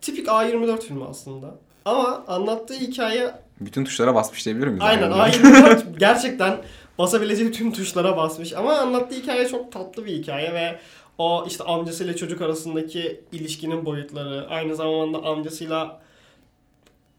[0.00, 1.54] tipik A24 filmi aslında.
[1.84, 4.82] Ama anlattığı hikaye Bütün tuşlara basmış diyebilir miyiz?
[4.82, 5.32] aynen Yani?
[5.32, 6.56] A24 gerçekten
[6.98, 8.52] basabileceği tüm tuşlara basmış.
[8.52, 10.78] Ama anlattığı hikaye çok tatlı bir hikaye ve
[11.18, 16.00] o işte amcasıyla çocuk arasındaki ilişkinin boyutları, aynı zamanda amcasıyla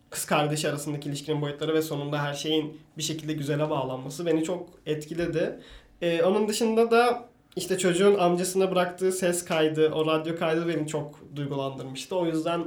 [0.09, 4.69] kız kardeşi arasındaki ilişkinin boyutları ve sonunda her şeyin bir şekilde güzele bağlanması beni çok
[4.85, 5.59] etkiledi.
[6.01, 11.19] Ee, onun dışında da işte çocuğun amcasına bıraktığı ses kaydı, o radyo kaydı beni çok
[11.35, 12.15] duygulandırmıştı.
[12.15, 12.63] O yüzden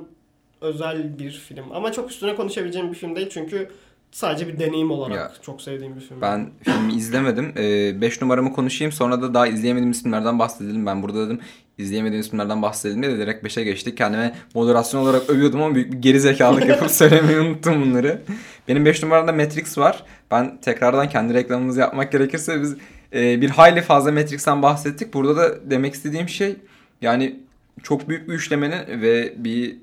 [0.60, 1.64] özel bir film.
[1.72, 3.70] Ama çok üstüne konuşabileceğim bir film değil çünkü
[4.10, 6.20] sadece bir deneyim olarak Ya, çok sevdiğim bir film.
[6.20, 7.54] Ben filmi izlemedim.
[8.00, 10.86] 5 numaramı konuşayım sonra da daha izleyemediğim filmlerden bahsedelim.
[10.86, 11.40] Ben burada dedim
[11.78, 13.96] izleyemediğim filmlerden bahsedelim diye de direkt 5'e geçtik.
[13.96, 18.22] Kendime moderasyon olarak övüyordum ama büyük bir gerizekalılık yapıp söylemeyi unuttum bunları.
[18.68, 20.04] Benim 5 numaramda Matrix var.
[20.30, 22.76] Ben tekrardan kendi reklamımızı yapmak gerekirse biz
[23.14, 25.14] e, bir hayli fazla Matrix'ten bahsettik.
[25.14, 26.56] Burada da demek istediğim şey
[27.00, 27.40] yani
[27.82, 29.76] çok büyük bir üçlemenin ve bir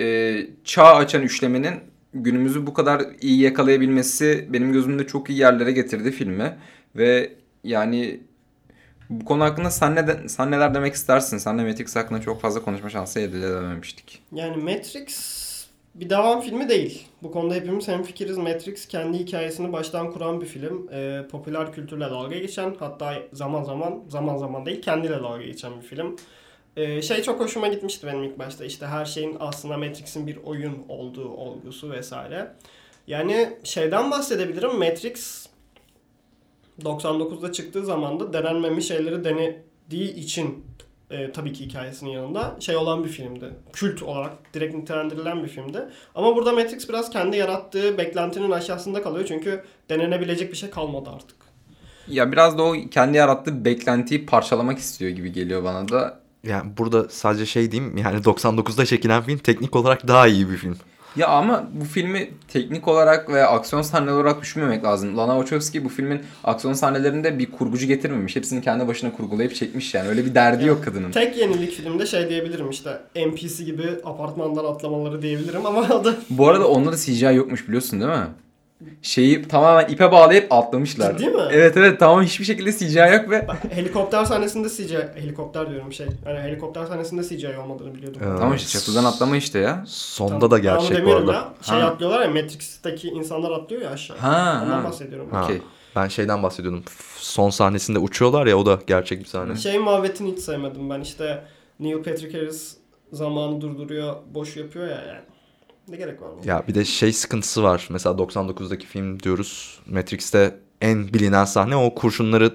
[0.00, 1.74] e, çağ açan üçlemenin
[2.14, 6.56] günümüzü bu kadar iyi yakalayabilmesi benim gözümde çok iyi yerlere getirdi filmi.
[6.96, 7.32] Ve
[7.64, 8.20] yani
[9.20, 11.38] bu konu hakkında sen, ne sen neler demek istersin?
[11.38, 14.22] Senle Matrix hakkında çok fazla konuşma şansı elde edememiştik.
[14.32, 15.42] Yani Matrix
[15.94, 17.06] bir devam filmi değil.
[17.22, 18.38] Bu konuda hepimiz hemfikiriz.
[18.38, 20.88] Matrix kendi hikayesini baştan kuran bir film.
[20.92, 25.86] Ee, popüler kültürle dalga geçen hatta zaman zaman zaman zaman değil kendiyle dalga geçen bir
[25.86, 26.16] film.
[26.76, 28.64] Ee, şey çok hoşuma gitmişti benim ilk başta.
[28.64, 32.52] İşte her şeyin aslında Matrix'in bir oyun olduğu olgusu vesaire.
[33.06, 34.78] Yani şeyden bahsedebilirim.
[34.78, 35.41] Matrix
[36.80, 40.64] 99'da çıktığı zaman da denenmemiş şeyleri denediği için
[41.10, 43.50] e, tabii ki hikayesinin yanında şey olan bir filmdi.
[43.72, 45.78] Kült olarak direkt nitelendirilen bir filmdi.
[46.14, 49.24] Ama burada Matrix biraz kendi yarattığı beklentinin aşağısında kalıyor.
[49.28, 51.36] Çünkü denenebilecek bir şey kalmadı artık.
[52.08, 56.22] Ya biraz da o kendi yarattığı beklentiyi parçalamak istiyor gibi geliyor bana da.
[56.44, 60.76] Yani burada sadece şey diyeyim yani 99'da çekilen film teknik olarak daha iyi bir film.
[61.16, 65.16] Ya ama bu filmi teknik olarak ve aksiyon sahneleri olarak düşünmemek lazım.
[65.16, 68.36] Lana Wachowski bu filmin aksiyon sahnelerinde bir kurgucu getirmemiş.
[68.36, 70.08] Hepsini kendi başına kurgulayıp çekmiş yani.
[70.08, 71.10] Öyle bir derdi yok kadının.
[71.10, 76.48] Tek yenilik filmde şey diyebilirim işte NPC gibi apartmandan atlamaları diyebilirim ama o da Bu
[76.48, 78.26] arada onda da CGI yokmuş biliyorsun değil mi?
[79.02, 81.18] Şeyi tamamen ipe bağlayıp atlamışlar.
[81.18, 81.42] Ciddi mi?
[81.50, 86.06] Evet evet tamam hiçbir şekilde CGI yok ve Bak, helikopter sahnesinde CGI, helikopter diyorum şey.
[86.24, 88.20] Hani helikopter sahnesinde CGI olmadığını biliyordum.
[88.24, 88.38] Evet.
[88.38, 89.84] tamam işte çatıdan atlama işte ya.
[89.86, 91.32] Sonda Tamam, da gerçek bu arada.
[91.32, 91.48] Ya.
[91.62, 91.86] Şey Ha.
[91.86, 94.16] atlıyorlar ya Matrix'teki insanlar atlıyor ya aşağı.
[94.16, 94.84] Ha, Ondan ha.
[94.84, 95.28] bahsediyorum.
[95.30, 95.44] Ha.
[95.44, 95.58] Okey.
[95.96, 96.82] Ben şeyden bahsediyordum.
[97.16, 99.56] Son sahnesinde uçuyorlar ya o da gerçek bir sahne.
[99.56, 101.44] Şey muhabbetini hiç sevmedim ben işte
[101.80, 102.76] Neil Patrick Harris
[103.12, 105.20] zamanı durduruyor, boş yapıyor ya yani.
[105.88, 106.52] Ne gerek var buna?
[106.52, 107.86] Ya bir de şey sıkıntısı var.
[107.90, 109.80] Mesela 99'daki film diyoruz.
[109.86, 112.54] Matrix'te en bilinen sahne o kurşunları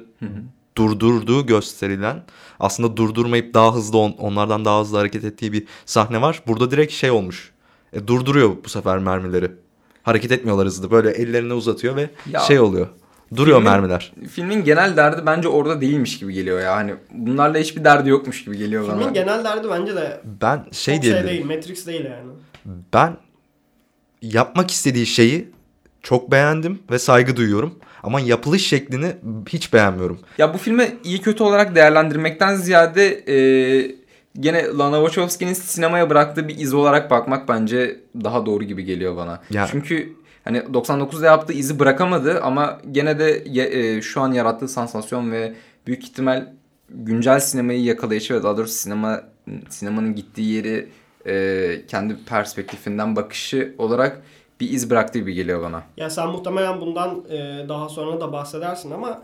[0.77, 2.23] durdurduğu gösterilen
[2.59, 6.41] aslında durdurmayıp daha hızlı on- onlardan daha hızlı hareket ettiği bir sahne var.
[6.47, 7.51] Burada direkt şey olmuş.
[7.93, 9.51] E, durduruyor bu sefer mermileri.
[10.03, 10.91] Hareket etmiyorlar hızlı.
[10.91, 12.87] Böyle ellerini uzatıyor ve Ya, şey oluyor.
[13.35, 14.13] Duruyor filmin- mermiler.
[14.31, 16.75] Filmin genel derdi bence orada değilmiş gibi geliyor ya.
[16.75, 18.97] Hani bunlarla hiçbir derdi yokmuş gibi geliyor bana.
[18.97, 21.27] Filmin genel derdi bence de Ben şey diyebilirim.
[21.29, 22.29] şey değil, Matrix değil yani.
[22.93, 23.17] Ben
[24.21, 25.49] yapmak istediği şeyi
[26.01, 27.79] çok beğendim ve saygı duyuyorum.
[28.03, 29.15] Ama yapılış şeklini
[29.49, 30.19] hiç beğenmiyorum.
[30.37, 33.37] Ya bu filmi iyi kötü olarak değerlendirmekten ziyade e,
[34.39, 39.41] gene Lana Wachowski'nin sinemaya bıraktığı bir iz olarak bakmak bence daha doğru gibi geliyor bana.
[39.51, 43.43] Ya- Çünkü hani 99'da yaptığı izi bırakamadı ama gene de
[43.79, 45.53] e, şu an yarattığı sansasyon ve
[45.87, 46.53] büyük ihtimal
[46.89, 49.21] güncel sinemayı yakalayışı ve daha doğrusu sinema
[49.69, 50.89] sinemanın gittiği yeri
[51.27, 54.21] e, kendi perspektifinden bakışı olarak
[54.59, 55.83] bir iz bıraktığı gibi geliyor bana.
[55.97, 59.21] Ya sen muhtemelen bundan e, daha sonra da bahsedersin ama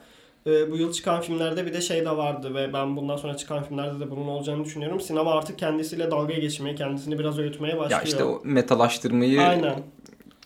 [0.47, 3.63] e, bu yıl çıkan filmlerde bir de şey de vardı ve ben bundan sonra çıkan
[3.63, 4.99] filmlerde de bunun olacağını düşünüyorum.
[5.01, 7.99] Sinema artık kendisiyle dalga geçmeye, kendisini biraz öğütmeye başlıyor.
[8.01, 9.75] Ya işte o metalaştırmayı Aynen.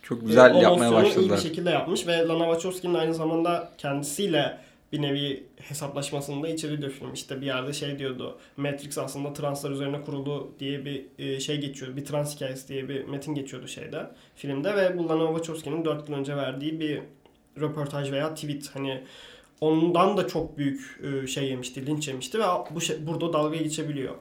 [0.01, 1.37] çok güzel E, yapmaya nosyonu iyi başladılar.
[1.37, 4.57] bir şekilde yapmış ve Lana Wachowski'nin aynı zamanda kendisiyle
[4.91, 7.13] bir nevi hesaplaşmasını da içeriyor film.
[7.13, 8.37] İşte bir yerde şey diyordu.
[8.57, 11.97] Matrix aslında translar üzerine kurulu diye bir e, şey geçiyordu.
[11.97, 14.11] Bir trans hikayesi diye bir metin geçiyordu şeyde.
[14.35, 17.01] Filmde ve bu Lana Wachowski'nin 4 yıl önce verdiği bir
[17.61, 18.75] röportaj veya tweet.
[18.75, 19.03] Hani
[19.61, 24.15] ondan da çok büyük e, şey yemişti, linç yemişti ve bu şey, burada dalga geçebiliyor.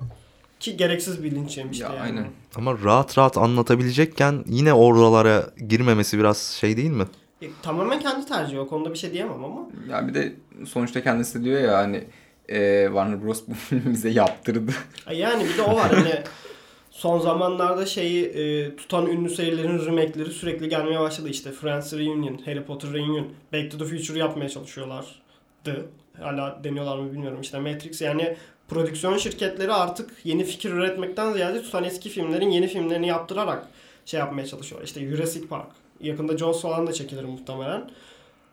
[0.60, 2.00] Ki gereksiz bir linç yemişti Ya yani.
[2.00, 2.26] aynen.
[2.56, 7.04] Ama rahat rahat anlatabilecekken yine oralara girmemesi biraz şey değil mi?
[7.42, 8.60] E, tamamen kendi tercihi.
[8.60, 9.68] O konuda bir şey diyemem ama.
[9.90, 10.32] Ya bir de
[10.66, 12.04] sonuçta kendisi diyor ya hani
[12.48, 14.72] e, Warner Bros bu filmi bize yaptırdı.
[15.12, 16.22] Yani bir de o var hani
[16.90, 22.64] son zamanlarda şeyi e, tutan ünlü serilerin remake'leri sürekli gelmeye başladı işte Friends Reunion, Harry
[22.64, 25.86] Potter Reunion, Back to the Future yapmaya çalışıyorlardı.
[26.20, 28.36] Hala deniyorlar mı bilmiyorum işte Matrix yani
[28.68, 33.68] prodüksiyon şirketleri artık yeni fikir üretmekten ziyade tutan eski filmlerin yeni filmlerini yaptırarak
[34.04, 34.82] şey yapmaya çalışıyor.
[34.84, 35.66] İşte Jurassic Park.
[36.00, 37.90] Yakında Jaws falan da çekilir muhtemelen.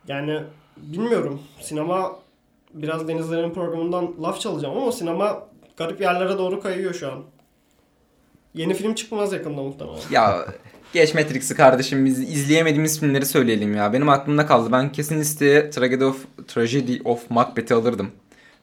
[0.07, 0.39] Yani
[0.77, 1.41] bilmiyorum.
[1.61, 2.15] Sinema
[2.73, 5.43] biraz Denizlerin programından laf çalacağım ama sinema
[5.77, 7.23] garip yerlere doğru kayıyor şu an.
[8.53, 9.99] Yeni film çıkmaz yakında muhtemelen.
[10.11, 10.45] ya
[10.93, 13.93] geç Matrix'i kardeşim biz izleyemediğimiz filmleri söyleyelim ya.
[13.93, 14.71] Benim aklımda kaldı.
[14.71, 18.11] Ben kesin listeye Tragedy of, Tragedy of Macbeth'i alırdım.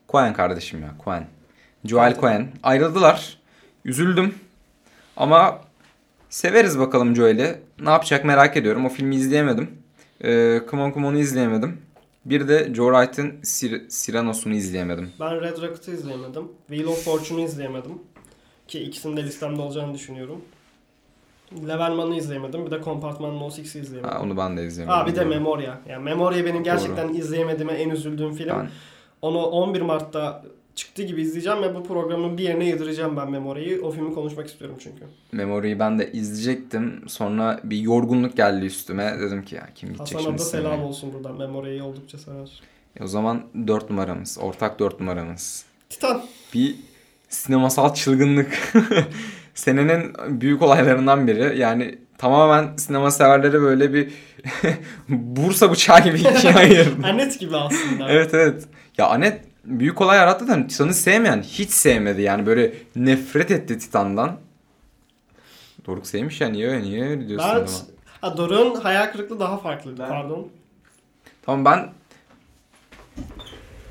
[0.09, 1.27] Coen kardeşim ya Coen.
[1.85, 2.49] Joel Coen.
[2.63, 3.39] Ayrıldılar.
[3.85, 4.35] Üzüldüm.
[5.17, 5.61] Ama
[6.31, 7.61] severiz bakalım Joel'i.
[7.83, 8.87] Ne yapacak merak ediyorum.
[8.87, 9.71] O filmi izleyemedim.
[10.25, 11.79] Ee, Come On Come On'u izleyemedim.
[12.25, 15.11] Bir de Joe Wright'ın Sir- Cyrano'sunu izleyemedim.
[15.21, 16.49] Ben Red Rocket'ı izleyemedim.
[16.69, 17.93] Wheel of Fortune'u izleyemedim.
[18.69, 20.43] Ki ikisinin de listemde olacağını düşünüyorum.
[21.69, 22.67] Levelman'ı izleyemedim.
[22.67, 23.47] Bir de Compartment No.
[23.49, 24.17] 6'i izleyemedim.
[24.17, 25.01] Ha, onu ben de izleyemedim.
[25.01, 25.79] Aa bir de Memoria.
[25.89, 28.49] Yani Memoria benim gerçekten izleyemediğime en üzüldüğüm film.
[28.49, 28.69] Ben-
[29.23, 30.45] Onu 11 Mart'ta
[30.81, 33.83] çıktığı gibi izleyeceğim ve bu programın bir yerine yedireceğim ben Memoria'yı.
[33.83, 35.05] O filmi konuşmak istiyorum çünkü.
[35.33, 37.05] Memory'yi ben de izleyecektim.
[37.07, 39.17] Sonra bir yorgunluk geldi üstüme.
[39.21, 40.71] Dedim ki ya kim gidecek Hasan'a şimdi sinemaya?
[40.71, 41.37] selam olsun buradan.
[41.39, 42.63] Memoria'yı oldukça sever.
[43.01, 44.39] E o zaman 4 numaramız.
[44.41, 45.65] Ortak 4 numaramız.
[45.91, 46.23] Titan.
[46.55, 46.75] Bir
[47.29, 48.59] sinemasal çılgınlık.
[49.55, 51.59] Senenin büyük olaylarından biri.
[51.59, 54.09] Yani tamamen sinema severleri böyle bir
[55.09, 57.07] Bursa bıçağı gibi ikiye ayırdı.
[57.07, 58.09] Anet gibi aslında.
[58.11, 58.65] evet evet.
[58.99, 62.23] Ya Anet büyük olay yarattı da Titan'ı sevmeyen hiç sevmedi.
[62.23, 64.37] Yani böyle nefret etti Titan'dan.
[65.87, 67.61] Doruk sevmiş ya niye niye öyle diyorsun Ben...
[67.61, 67.69] ama?
[68.21, 70.03] Ha, Doruk'un hayal kırıklığı daha farklıydı.
[70.03, 70.49] Ben- Pardon.
[71.43, 71.93] Tamam ben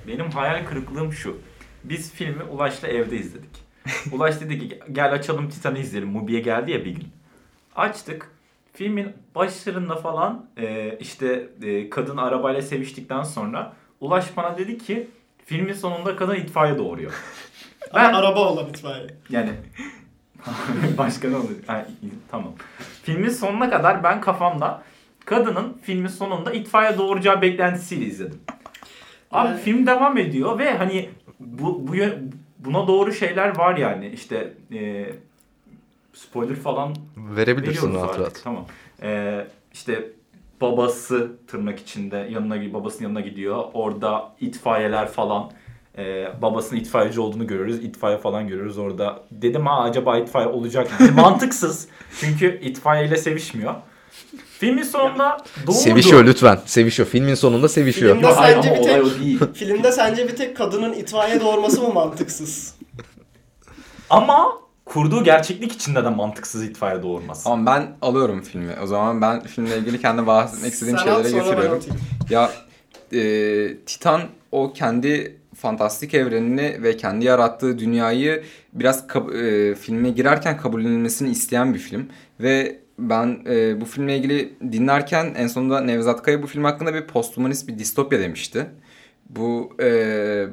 [0.08, 1.38] Benim hayal kırıklığım şu.
[1.84, 3.50] Biz filmi Ulaş'la evde izledik.
[4.12, 6.10] Ulaş dedi ki gel açalım Titan'ı izleyelim.
[6.10, 7.08] Mubi'ye geldi ya bir gün.
[7.76, 8.32] Açtık.
[8.74, 15.08] Filmin başlarında falan e, işte e, kadın arabayla seviştikten sonra Ulaş bana dedi ki
[15.50, 17.12] filmin sonunda kadın itfaiye doğuruyor.
[17.96, 18.14] Ben...
[18.14, 19.08] Araba olan itfaiye.
[19.30, 19.50] yani
[20.98, 21.50] Başka ne olur?
[21.68, 21.86] Ha,
[22.32, 22.54] tamam.
[23.04, 24.84] Filmin sonuna kadar ben kafamda
[25.26, 28.40] kadının filmin sonunda itfaiye doğuracağı beklentisiyle izledim.
[29.32, 31.94] Abi Yani- film devam ediyor ve hani bu, bu
[32.60, 35.10] buna doğru şeyler var yani işte e,
[36.14, 38.42] spoiler falan Verebilirsin rahat rahat.
[38.44, 38.66] Tamam.
[39.02, 39.42] E,
[39.74, 40.10] işte
[40.62, 43.64] babası tırnak içinde yanına babasının yanına gidiyor.
[43.74, 45.52] Orada itfaiyeler falan
[45.98, 47.76] e, babasının itfaiyeci olduğunu görüyoruz.
[47.84, 49.24] İtfaiye falan görüyoruz orada.
[49.32, 51.08] Dedim ha acaba itfaiye olacak mı?
[51.16, 51.88] Mantıksız.
[52.20, 53.76] Çünkü itfaiyeyle sevişmiyor.
[54.60, 55.38] Filmin sonunda
[55.68, 55.78] doğurdu.
[55.78, 56.60] Sevişiyor lütfen.
[56.66, 57.08] Sevişiyor.
[57.10, 58.16] Filmin sonunda sevişiyor.
[58.16, 59.40] Filmde Hayır sence bir olay tek o değil.
[59.54, 62.76] filmde sence bir tek kadının itfaiye doğurması mı mantıksız?
[64.10, 64.58] Ama
[64.90, 67.50] kurduğu gerçeklik içinde de mantıksız itfaiye doğurması.
[67.50, 68.74] Ama ben alıyorum filmi.
[68.84, 71.84] O zaman ben filmle ilgili kendi bahsetmek istediğim Sen şeylere getiriyorum.
[72.30, 72.52] Ya
[73.14, 74.22] e, Titan
[74.52, 81.74] o kendi fantastik evrenini ve kendi yarattığı dünyayı biraz kab- e, filme girerken kabullenilmesini isteyen
[81.74, 82.10] bir film.
[82.40, 87.08] Ve ben e, bu filmle ilgili dinlerken en sonunda Nevzat Kaya bu film hakkında bir
[87.08, 88.66] posthumanist bir distopya demişti.
[89.30, 90.46] Bu e,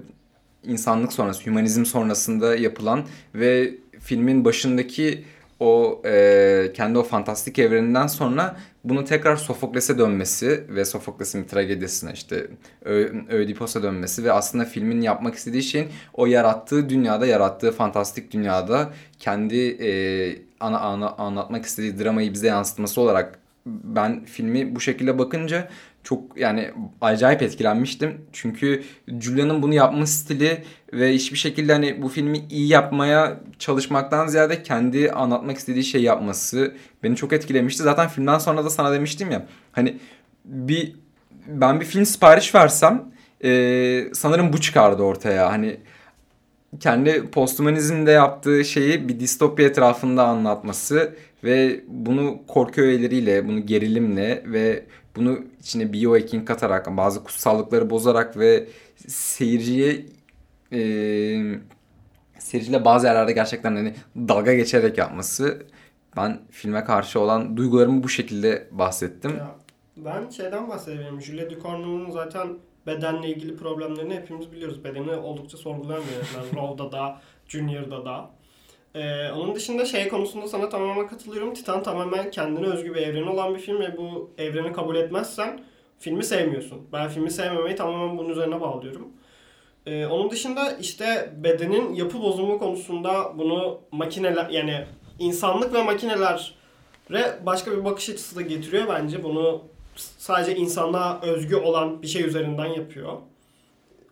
[0.64, 3.74] insanlık sonrası, hümanizm sonrasında yapılan ve
[4.06, 5.24] filmin başındaki
[5.60, 12.46] o e, kendi o fantastik evreninden sonra bunu tekrar Sofokles'e dönmesi ve Sofokles'in tragedisine işte
[12.84, 18.90] Ö- Ödipus'a dönmesi ve aslında filmin yapmak istediği şeyin o yarattığı dünyada, yarattığı fantastik dünyada
[19.18, 19.90] kendi e,
[20.60, 25.68] ana, ana anlatmak istediği dramayı bize yansıtması olarak ben filmi bu şekilde bakınca
[26.06, 28.26] çok yani acayip etkilenmiştim.
[28.32, 28.82] Çünkü
[29.20, 35.10] Julia'nın bunu yapma stili ve hiçbir şekilde hani bu filmi iyi yapmaya çalışmaktan ziyade kendi
[35.10, 37.82] anlatmak istediği şey yapması beni çok etkilemişti.
[37.82, 39.98] Zaten filmden sonra da sana demiştim ya hani
[40.44, 40.94] bir
[41.46, 43.04] ben bir film sipariş versem
[43.44, 45.52] e, sanırım bu çıkardı ortaya.
[45.52, 45.80] Hani
[46.80, 51.14] kendi posthumanizmde yaptığı şeyi bir distopya etrafında anlatması
[51.44, 54.84] ve bunu korku öğeleriyle, bunu gerilimle ve
[55.16, 58.68] bunu içine biohacking katarak, bazı kutsallıkları bozarak ve
[59.06, 60.06] seyirciye
[60.72, 60.80] e,
[62.38, 65.66] seyirciyle bazı yerlerde gerçekten hani dalga geçerek yapması
[66.16, 69.36] ben filme karşı olan duygularımı bu şekilde bahsettim.
[69.36, 69.54] Ya,
[69.96, 71.20] ben şeyden bahsedebilirim.
[71.20, 72.48] Julia Ducournau'nun zaten
[72.86, 74.84] bedenle ilgili problemlerini hepimiz biliyoruz.
[74.84, 76.62] Bedeni oldukça sorgulayan bir yönetmen.
[76.62, 78.30] Raw'da da, Junior'da da.
[78.96, 81.54] Ee, onun dışında şey konusunda sana tamamen katılıyorum.
[81.54, 85.60] Titan tamamen kendine özgü bir evreni olan bir film ve bu evreni kabul etmezsen
[85.98, 86.88] filmi sevmiyorsun.
[86.92, 89.08] Ben filmi sevmemeyi tamamen bunun üzerine bağlıyorum.
[89.86, 94.84] Ee, onun dışında işte bedenin yapı bozumu konusunda bunu makineler yani
[95.18, 96.54] insanlık ve makineler
[97.46, 99.22] başka bir bakış açısı da getiriyor bence.
[99.24, 99.62] Bunu
[99.96, 103.12] sadece insanlığa özgü olan bir şey üzerinden yapıyor.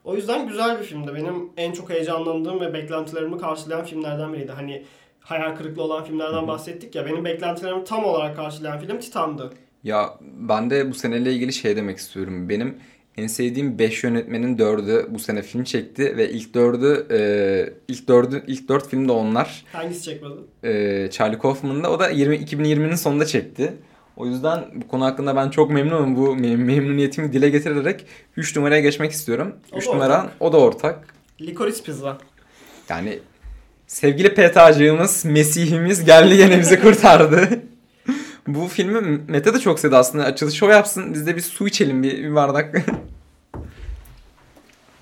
[0.05, 1.15] O yüzden güzel bir filmdi.
[1.15, 4.53] Benim en çok heyecanlandığım ve beklentilerimi karşılayan filmlerden biriydi.
[4.53, 4.83] Hani
[5.21, 7.07] hayal kırıklığı olan filmlerden bahsettik ya.
[7.07, 9.51] Benim beklentilerimi tam olarak karşılayan film Titan'dı.
[9.85, 12.49] Ya ben de bu seneyle ilgili şey demek istiyorum.
[12.49, 12.79] Benim
[13.17, 18.43] en sevdiğim 5 yönetmenin 4'ü bu sene film çekti ve ilk 4'ü e, ilk 4'ü
[18.47, 19.65] ilk 4 film de onlar.
[19.73, 20.35] Hangisi çekmedi?
[20.65, 23.73] E, Charlie Kaufman'da o da 20 2020'nin sonunda çekti.
[24.17, 26.17] O yüzden bu konu hakkında ben çok memnunum.
[26.17, 28.07] Bu mem- memnuniyetimi dile getirerek
[28.37, 29.55] 3 numaraya geçmek istiyorum.
[29.73, 30.33] O 3 da numara ortak.
[30.41, 31.15] o da ortak.
[31.41, 32.19] Licorice Pizza.
[32.89, 33.19] Yani
[33.87, 37.49] sevgili PTA'cığımız, Mesih'imiz geldi gene bizi kurtardı.
[38.47, 40.25] Bu filmi Mete de çok sevdi aslında.
[40.25, 41.15] Açılışı o yapsın.
[41.15, 42.75] Biz de bir su içelim bir, bir bardak.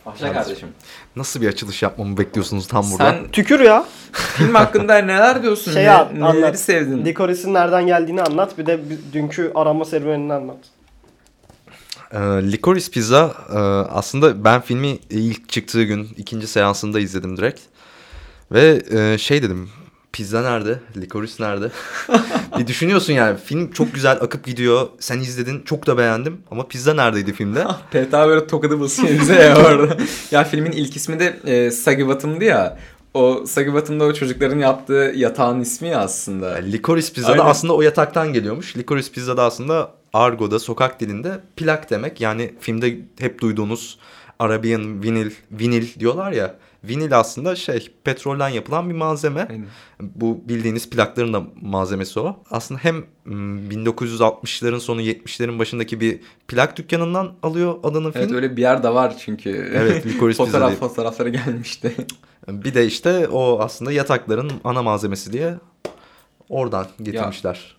[0.06, 0.68] Başla kardeşim.
[1.16, 3.10] Nasıl bir açılış yapmamı bekliyorsunuz tam burada?
[3.10, 3.84] Sen Tükür ya.
[4.12, 5.72] film hakkında neler diyorsun?
[5.72, 6.58] Şey Ne- yap, neleri anlat.
[6.60, 7.04] sevdin?
[7.04, 8.58] Licorice'in nereden geldiğini anlat.
[8.58, 8.80] Bir de
[9.12, 10.56] dünkü arama serüvenini anlat.
[12.12, 12.18] Ee,
[12.52, 13.58] Licorice Pizza e,
[13.92, 17.60] aslında ben filmi ilk çıktığı gün ikinci seansında izledim direkt.
[18.52, 19.70] Ve e, şey dedim
[20.12, 20.78] pizza nerede?
[20.96, 21.70] Licorice nerede?
[22.58, 24.88] bir düşünüyorsun yani film çok güzel akıp gidiyor.
[24.98, 27.66] Sen izledin çok da beğendim ama pizza neredeydi filmde?
[27.90, 29.96] PTA böyle tokadı basıyor bize ya orada.
[30.30, 32.78] ya filmin ilk ismi de e, Sagi Bottom'du ya.
[33.14, 36.54] O Sagi Bottom'da o çocukların yaptığı yatağın ismi ya aslında.
[36.54, 38.76] Licorice Pizza da aslında o yataktan geliyormuş.
[38.76, 42.20] Licorice Pizza da aslında argoda sokak dilinde plak demek.
[42.20, 43.98] Yani filmde hep duyduğunuz
[44.38, 46.54] Arabian vinil, vinil diyorlar ya.
[46.84, 49.46] Vinil aslında şey petrolden yapılan bir malzeme.
[49.50, 49.66] Aynen.
[50.00, 52.42] Bu bildiğiniz plakların da malzemesi o.
[52.50, 58.22] Aslında hem mm, 1960'ların sonu 70'lerin başındaki bir plak dükkanından alıyor adını film.
[58.22, 59.50] Evet öyle bir yer de var çünkü.
[59.74, 60.78] Evet, Licorice Pizza Fotoğraf diye.
[60.78, 61.94] fotoğrafları gelmişti.
[62.48, 65.54] Bir de işte o aslında yatakların ana malzemesi diye
[66.48, 67.76] oradan getirmişler.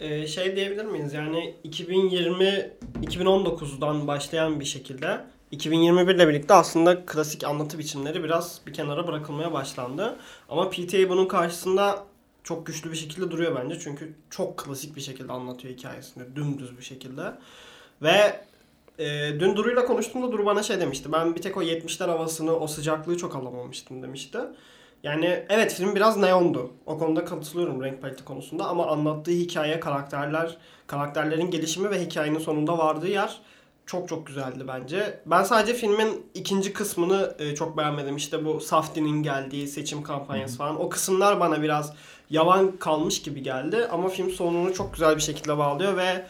[0.00, 1.12] Ee, şey diyebilir miyiz?
[1.12, 2.70] Yani 2020
[3.02, 5.20] 2019'dan başlayan bir şekilde
[5.54, 10.16] 2021 ile birlikte aslında klasik anlatı biçimleri biraz bir kenara bırakılmaya başlandı.
[10.48, 12.04] Ama PTA bunun karşısında
[12.44, 13.78] çok güçlü bir şekilde duruyor bence.
[13.80, 16.36] Çünkü çok klasik bir şekilde anlatıyor hikayesini.
[16.36, 17.22] Dümdüz bir şekilde.
[18.02, 18.40] Ve
[18.98, 21.12] e, dün Duru'yla konuştuğumda Duru bana şey demişti.
[21.12, 24.38] Ben bir tek o 70'ler havasını, o sıcaklığı çok alamamıştım demişti.
[25.02, 26.70] Yani evet film biraz neondu.
[26.86, 32.78] O konuda katılıyorum renk paleti konusunda ama anlattığı hikaye, karakterler, karakterlerin gelişimi ve hikayenin sonunda
[32.78, 33.40] vardığı yer
[33.86, 35.20] çok çok güzeldi bence.
[35.26, 38.16] Ben sadece filmin ikinci kısmını e, çok beğenmedim.
[38.16, 40.80] İşte bu Safdie'nin geldiği seçim kampanyası falan.
[40.80, 41.92] O kısımlar bana biraz
[42.30, 43.86] yavan kalmış gibi geldi.
[43.92, 46.26] Ama film sonunu çok güzel bir şekilde bağlıyor ve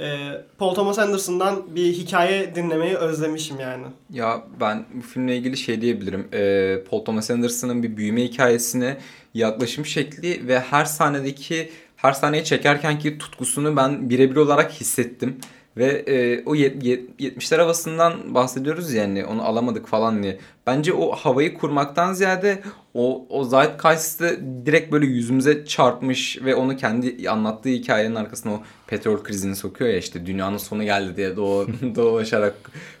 [0.00, 3.84] e, Paul Thomas Anderson'dan bir hikaye dinlemeyi özlemişim yani.
[4.10, 6.28] Ya ben bu filmle ilgili şey diyebilirim.
[6.32, 8.98] Ee, Paul Thomas Anderson'ın bir büyüme hikayesine
[9.34, 15.38] yaklaşım şekli ve her sahnedeki her sahneyi çekerkenki tutkusunu ben birebir olarak hissettim.
[15.78, 20.38] Ve e, o yet- yet- 70'ler havasından bahsediyoruz yani onu alamadık falan diye.
[20.66, 22.62] Bence o havayı kurmaktan ziyade
[22.94, 29.22] o, o Zeitgeist'ı direkt böyle yüzümüze çarpmış ve onu kendi anlattığı hikayenin arkasına o petrol
[29.22, 32.54] krizini sokuyor ya işte dünyanın sonu geldi diye doğu, dolaşarak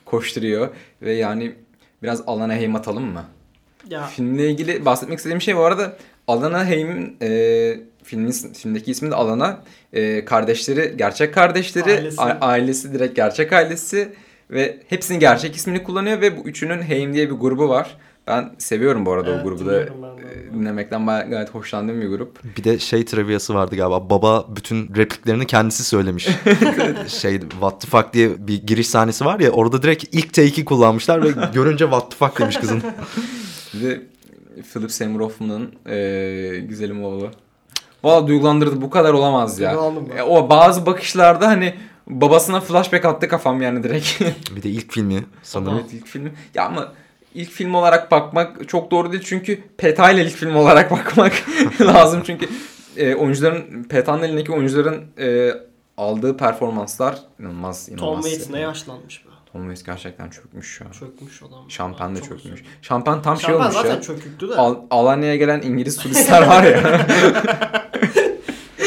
[0.04, 0.68] koşturuyor.
[1.02, 1.54] Ve yani
[2.02, 3.24] biraz Alana Haim atalım mı?
[3.90, 5.96] Ya Filmle ilgili bahsetmek istediğim şey bu arada
[6.28, 9.60] Alana Haim'in e, filmin, filmdeki ismi de Alana.
[9.92, 11.90] E, kardeşleri gerçek kardeşleri.
[11.92, 12.20] Ailesi.
[12.22, 14.12] a- ailesi direkt gerçek ailesi.
[14.50, 17.96] Ve hepsinin gerçek ismini kullanıyor ve bu üçünün Haim diye bir grubu var.
[18.26, 19.72] Ben seviyorum bu arada Evet, o grubu da.
[19.72, 20.16] ben E, onu.
[20.54, 22.56] Dinlemekten bayağı- gayet hoşlandığım bir grup.
[22.58, 24.10] Bir de şey triviyası vardı galiba.
[24.10, 26.28] Baba bütün repliklerini kendisi söylemiş.
[27.08, 31.22] şey what the fuck diye bir giriş sahnesi var ya orada direkt ilk take'i kullanmışlar
[31.24, 32.82] ve görünce what the fuck demiş kızın.
[33.74, 34.00] Bir de
[34.72, 37.30] Philip Seymour Hoffman'ın e, güzelim oğlu.
[38.04, 38.80] Valla duygulandırdı.
[38.80, 39.72] Bu kadar olamaz ya.
[40.16, 41.74] E, o bazı bakışlarda hani
[42.06, 44.20] babasına flashback attı kafam yani direkt.
[44.56, 45.78] Bir de ilk filmi sanırım.
[45.78, 46.32] Evet ilk film.
[46.54, 46.92] Ya ama
[47.34, 51.32] ilk film olarak bakmak çok doğru değil çünkü PETA ile ilk film olarak bakmak
[51.80, 52.48] lazım çünkü
[52.96, 55.52] e, oyuncuların PETA'nın elindeki oyuncuların e,
[55.96, 58.14] aldığı performanslar inanılmaz inanılmaz.
[58.14, 59.27] Tom Waits ne yaşlanmış be.
[59.62, 60.90] Waits gerçekten çökmüş şu an.
[60.90, 61.70] Çökmüş adam.
[61.70, 62.44] Şampen de çökmüş.
[62.44, 62.64] üzüldüm.
[62.82, 64.00] Şampen tam şey Şampen olmuş zaten ya.
[64.00, 64.54] çöküktü de.
[64.56, 67.06] Al Alanya'ya gelen İngiliz turistler var ya.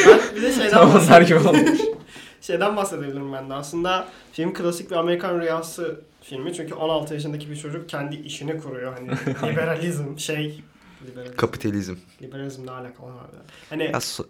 [0.07, 1.25] Ben bir de şeyden tam onlar bahsedeyim.
[1.25, 1.81] gibi olmuş.
[2.41, 3.53] Şeyden bahsedebilirim ben de.
[3.53, 6.53] Aslında film klasik bir Amerikan rüyası filmi.
[6.53, 8.93] Çünkü 16 yaşındaki bir çocuk kendi işini kuruyor.
[8.93, 9.09] Hani
[9.51, 10.63] liberalizm şey
[11.07, 11.35] liberalizm.
[11.37, 11.95] Kapitalizm.
[12.21, 13.37] liberalizm ne alakalı abi?
[13.69, 14.25] Hani Ya, so-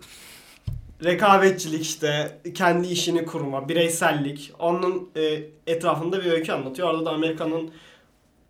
[1.04, 4.54] rekabetçilik işte, kendi işini kurma, bireysellik.
[4.60, 6.90] Onun e, etrafında bir öykü anlatıyor.
[6.90, 7.72] Orada da Amerika'nın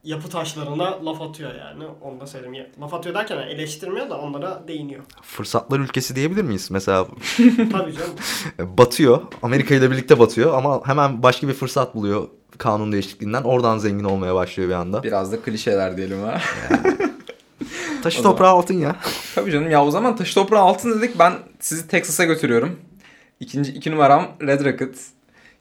[0.04, 1.84] yapı taşlarına laf atıyor yani.
[2.02, 2.68] Onu da söyleyeyim.
[2.82, 5.04] Laf atıyor derken yani eleştirmiyor da onlara değiniyor.
[5.22, 6.72] fırsatlar ülkesi diyebilir miyiz?
[6.72, 7.08] Mesela
[7.72, 8.16] Tabii canım.
[8.78, 9.22] batıyor.
[9.44, 12.28] Amerika ile birlikte batıyor ama hemen başka bir fırsat buluyor
[12.58, 13.44] kanun değişikliğinden.
[13.44, 15.04] Oradan zengin olmaya başlıyor bir anda.
[15.04, 16.42] Biraz da klişeler diyelim ha.
[18.02, 18.96] Taşı O zaman- toprağı altın ya.
[19.36, 22.80] Tabii canım ya o zaman taşı toprağı altın dedik ben sizi Texas'a götürüyorum.
[23.40, 24.96] İkinci iki numaram Red Rocket.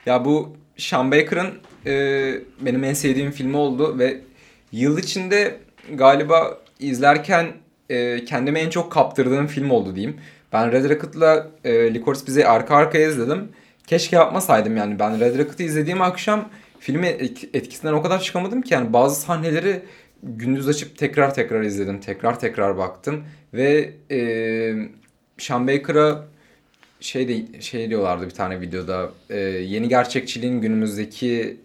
[0.06, 1.48] Ya bu Sean Baker'ın
[1.86, 1.92] e,
[2.60, 4.20] benim en sevdiğim filmi oldu ve
[4.72, 5.56] yıl içinde
[5.94, 7.46] galiba izlerken
[7.90, 10.16] e, kendime en çok kaptırdığım film oldu diyeyim.
[10.52, 13.48] Ben Red Rocket'la e, Licorice Pizzac'ı arka arkaya izledim.
[13.86, 14.98] Keşke yapmasaydım yani.
[14.98, 16.48] Ben Red Rocket'ı izlediğim akşam
[16.80, 19.82] filmi et- etkisinden o kadar çıkamadım ki yani bazı sahneleri
[20.22, 22.00] gündüz açıp tekrar tekrar izledim.
[22.00, 24.20] Tekrar tekrar baktım ve e,
[25.38, 26.24] Sean Baker'a
[27.00, 31.56] şey de, şey diyorlardı bir tane videoda e, yeni gerçekçiliğin günümüzdeki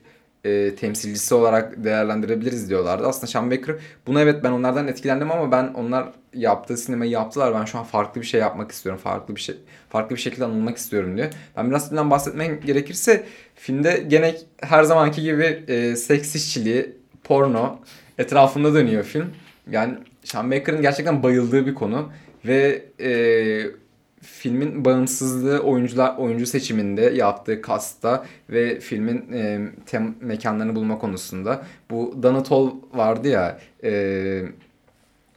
[0.46, 3.08] e, temsilcisi olarak değerlendirebiliriz diyorlardı.
[3.08, 3.76] Aslında Sean Baker
[4.08, 7.54] buna evet ben onlardan etkilendim ama ben onlar yaptığı sinemayı yaptılar.
[7.54, 9.02] Ben şu an farklı bir şey yapmak istiyorum.
[9.04, 9.56] Farklı bir şey
[9.90, 11.28] farklı bir şekilde anılmak istiyorum diyor.
[11.58, 13.24] Ben biraz filmden bahsetmek gerekirse
[13.56, 17.80] filmde gene her zamanki gibi e, seks işçiliği, porno
[18.18, 19.30] etrafında dönüyor film.
[19.72, 22.10] Yani Sean Baker'ın gerçekten bayıldığı bir konu
[22.46, 23.12] ve e,
[24.22, 32.20] filmin bağımsızlığı oyuncular oyuncu seçiminde yaptığı kasta ve filmin e, tem, mekanlarını bulma konusunda bu
[32.24, 34.42] Donatol vardı ya e,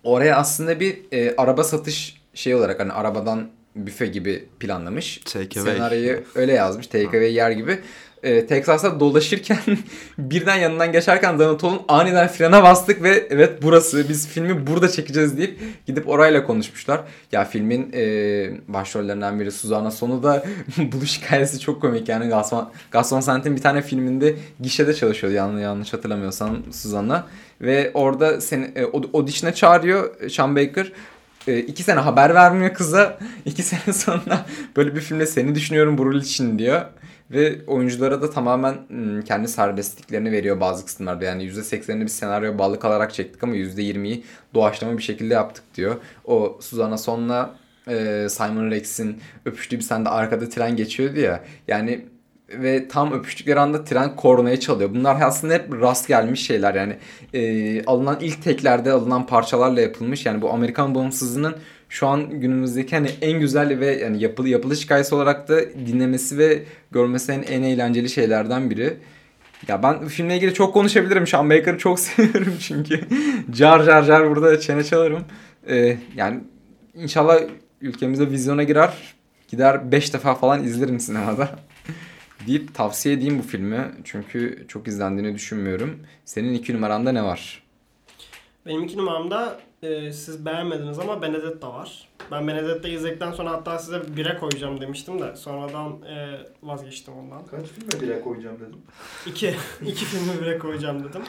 [0.05, 5.19] oraya aslında bir e, araba satış şey olarak hani arabadan büfe gibi planlamış.
[5.19, 5.75] Take away.
[5.75, 6.87] Senaryoyu öyle yazmış.
[6.87, 7.79] Take away yer gibi.
[8.23, 9.59] E, Texas'ta dolaşırken
[10.19, 15.61] birden yanından geçerken Donatol'un aniden frene bastık ve evet burası biz filmi burada çekeceğiz deyip
[15.87, 17.01] gidip orayla konuşmuşlar.
[17.33, 18.03] Ya filmin e,
[18.69, 20.45] başrollerinden biri Suzanna Sonu da
[20.93, 25.93] buluş hikayesi çok komik yani Gaston, Gaston Sant'in bir tane filminde gişede çalışıyordu yanlış, yanlış
[25.93, 27.27] hatırlamıyorsam Suzanna
[27.61, 30.93] ve orada seni e, aud- audition'a çağırıyor Sean Baker
[31.49, 33.19] e, iki sene haber vermiyor kıza.
[33.45, 34.47] İki sene sonra
[34.77, 36.83] böyle bir filmde seni düşünüyorum bu rol için diyor.
[37.31, 41.25] Ve oyunculara da tamamen hmm, kendi serbestliklerini veriyor bazı kısımlarda.
[41.25, 44.25] Yani %80'ini biz senaryoya bağlı kalarak çektik ama %20'yi
[44.55, 45.97] doğaçlama bir şekilde yaptık diyor.
[46.25, 47.55] O Suzanna Son'la
[47.89, 51.45] e, Simon Rex'in öpüştüğü bir sende arkada tren geçiyordu ya.
[51.69, 52.05] Yani
[52.49, 54.91] ve tam öpüştükleri anda tren kornaya çalıyor.
[54.95, 56.97] Bunlar aslında hep rast gelmiş şeyler yani.
[57.35, 60.27] E, alınan ilk teklerde alınan parçalarla yapılmış.
[60.27, 61.57] Yani bu Amerikan bağımsızlığının
[61.89, 66.63] şu an günümüzdeki hani en güzel ve yani yapılı yapılış hikayesi olarak da dinlemesi ve
[66.91, 68.97] görmesi en, en eğlenceli şeylerden biri.
[69.69, 71.27] Ya ben filmle ilgili çok konuşabilirim.
[71.27, 73.01] Sean Baker'ı çok seviyorum çünkü.
[73.51, 75.25] car car car burada çene çalarım.
[75.69, 76.41] Ee, yani
[76.95, 77.41] inşallah
[77.81, 79.15] ülkemize vizyona girer.
[79.49, 81.51] Gider 5 defa falan izlerim sinemada.
[82.47, 83.85] deyip tavsiye edeyim bu filmi.
[84.05, 86.01] Çünkü çok izlendiğini düşünmüyorum.
[86.25, 87.68] Senin iki numaranda ne var?
[88.69, 92.09] Benim iki numaramda e, siz beğenmediniz ama Benedetta var.
[92.31, 97.47] Ben Benedetta'yı izledikten sonra hatta size bire koyacağım demiştim de sonradan e, vazgeçtim ondan.
[97.47, 98.77] Kaç filme bile koyacağım dedim.
[99.27, 99.55] İki,
[99.87, 101.23] iki filmi bire koyacağım dedim.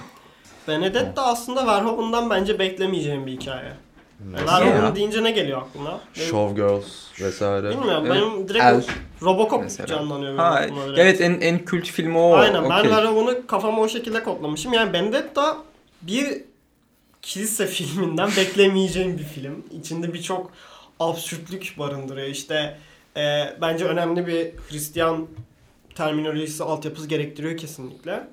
[0.68, 3.74] Benedetta aslında Verhoeven'dan bence beklemeyeceğim bir hikaye.
[4.20, 6.00] Verhoeven deyince ne geliyor aklına?
[6.14, 7.70] Showgirls vesaire.
[7.70, 8.16] Bilmiyorum Evet.
[8.22, 8.84] benim direkt El
[9.22, 9.88] Robocop mesela.
[9.88, 11.00] canlanıyor benim Ha, direkt.
[11.00, 12.34] evet en en kült filmi o.
[12.34, 12.92] Aynen ben Okey.
[12.92, 14.74] Verhoeven'ı kafama o şekilde kodlamışım.
[14.74, 15.58] Yani Benedetta
[16.02, 16.42] bir
[17.30, 19.66] kilise filminden beklemeyeceğim bir film.
[19.72, 20.52] İçinde birçok
[21.00, 22.28] absürtlük barındırıyor.
[22.28, 22.78] İşte
[23.18, 25.28] e, bence önemli bir Hristiyan
[25.96, 28.28] terminolojisi altyapısı gerektiriyor kesinlikle.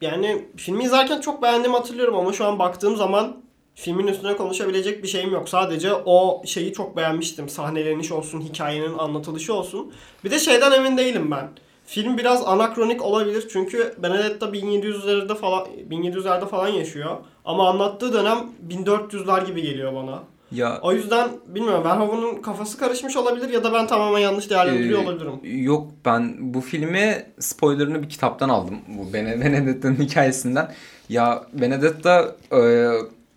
[0.00, 3.36] Yani filmi izlerken çok beğendiğimi hatırlıyorum ama şu an baktığım zaman
[3.74, 5.48] filmin üstüne konuşabilecek bir şeyim yok.
[5.48, 7.48] Sadece o şeyi çok beğenmiştim.
[7.48, 9.92] Sahneleniş olsun, hikayenin anlatılışı olsun.
[10.24, 11.50] Bir de şeyden emin değilim ben.
[11.86, 17.16] Film biraz anakronik olabilir çünkü Benedetta 1700'lerde falan 1700'lerde falan yaşıyor.
[17.46, 18.38] Ama anlattığı dönem
[18.68, 20.22] 1400'ler gibi geliyor bana.
[20.52, 25.04] Ya O yüzden bilmiyorum Verhoeven'ın kafası karışmış olabilir ya da ben tamamen yanlış değerlendiriyor Ee,
[25.06, 25.32] olabilirim.
[25.64, 28.78] Yok ben bu filmi spoilerını bir kitaptan aldım.
[28.88, 30.72] Bu Bene- Benedetta'nın hikayesinden.
[31.08, 32.88] Ya Benedetta e,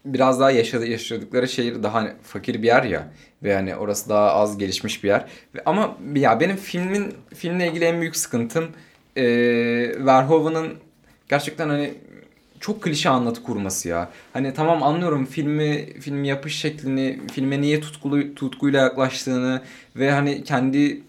[0.05, 3.07] biraz daha yaşadı, yaşadıkları şehir daha hani fakir bir yer ya.
[3.43, 5.25] Ve hani orası daha az gelişmiş bir yer.
[5.65, 8.65] Ama ya benim filmin filmle ilgili en büyük sıkıntım
[9.17, 9.23] e,
[10.05, 10.67] Verhoeven'ın
[11.29, 11.93] gerçekten hani
[12.59, 14.09] çok klişe anlatı kurması ya.
[14.33, 19.61] Hani tamam anlıyorum filmi filmi yapış şeklini, filme niye tutkulu tutkuyla yaklaştığını
[19.95, 21.03] ve hani kendi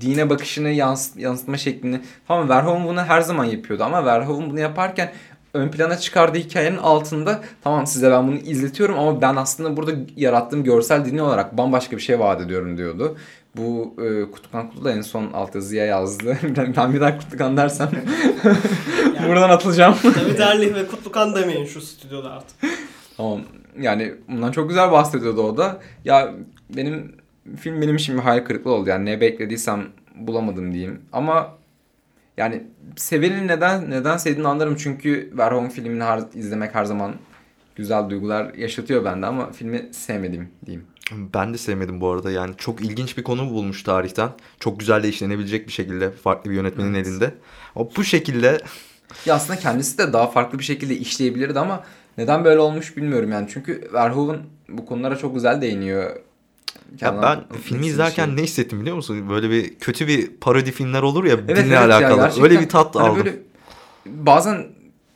[0.00, 5.12] dine bakışını yans, yansıtma şeklini falan Verhoeven bunu her zaman yapıyordu ama Verhoeven bunu yaparken
[5.54, 10.64] ön plana çıkardığı hikayenin altında tamam size ben bunu izletiyorum ama ben aslında burada yarattığım
[10.64, 13.16] görsel dinle olarak bambaşka bir şey vaat ediyorum diyordu.
[13.56, 16.38] Bu e, Kutlukan Kutlu da en son altyazıya yazdı.
[16.76, 17.90] ben, bir daha Kutlukan dersem
[19.28, 19.94] buradan atılacağım.
[20.04, 22.56] David Erlich ve Kutlukan demeyin şu stüdyoda artık.
[23.16, 23.40] Tamam.
[23.80, 25.80] Yani bundan çok güzel bahsediyordu o da.
[26.04, 26.34] Ya
[26.76, 27.12] benim
[27.56, 28.88] film benim için bir hayal kırıklığı oldu.
[28.88, 31.00] Yani ne beklediysem bulamadım diyeyim.
[31.12, 31.54] Ama
[32.36, 32.62] yani
[32.96, 34.76] seveni neden neden sevdiğini anlarım.
[34.76, 37.14] Çünkü Verhoeven filmini her, izlemek her zaman
[37.76, 40.86] güzel duygular yaşatıyor bende ama filmi sevmedim diyeyim.
[41.34, 44.28] Ben de sevmedim bu arada yani çok ilginç bir konu bulmuş tarihten.
[44.60, 47.06] Çok güzel de işlenebilecek bir şekilde farklı bir yönetmenin Evet.
[47.06, 47.34] elinde.
[47.74, 48.60] O bu şekilde
[49.26, 51.84] Ya aslında kendisi de daha farklı bir şekilde işleyebilirdi ama
[52.18, 53.48] neden böyle olmuş bilmiyorum yani.
[53.52, 56.16] Çünkü Verhoeven bu konulara çok güzel değiniyor.
[57.00, 58.36] Ya ben filmi izlerken şey.
[58.36, 59.30] ne hissettim biliyor musun?
[59.30, 62.16] Böyle bir kötü bir parodi filmler olur ya Evet, dinle evet ya, alakalı.
[62.20, 62.44] gerçekten.
[62.44, 63.24] Öyle bir tat Hani aldım.
[63.24, 63.36] Böyle
[64.06, 64.66] bazen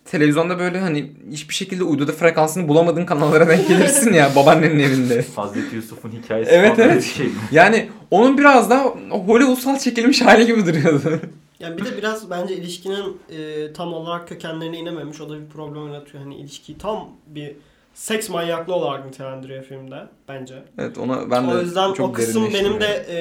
[0.04, 5.24] televizyonda böyle hani hiçbir şekilde uyduda frekansını bulamadığın kanallara denk gelirsin ya babaannenin evinde.
[5.36, 7.04] Hazreti Yusuf'un hikayesi Evet, falan evet.
[7.04, 7.32] şey mi?
[7.52, 11.20] Yani onun biraz daha Hollywoodsal çekilmiş hali gibi duruyordu.
[11.60, 15.20] Yani bir de biraz bence ilişkinin e, tam olarak kökenlerine inememiş.
[15.20, 16.22] O da bir problem yaratıyor.
[16.22, 17.52] Hani ilişkiyi tam bir
[17.98, 20.62] seks manyaklığı olarak nitelendiriyor filmde bence.
[20.78, 23.18] Evet ona ben de o yüzden çok o kısım benim de e,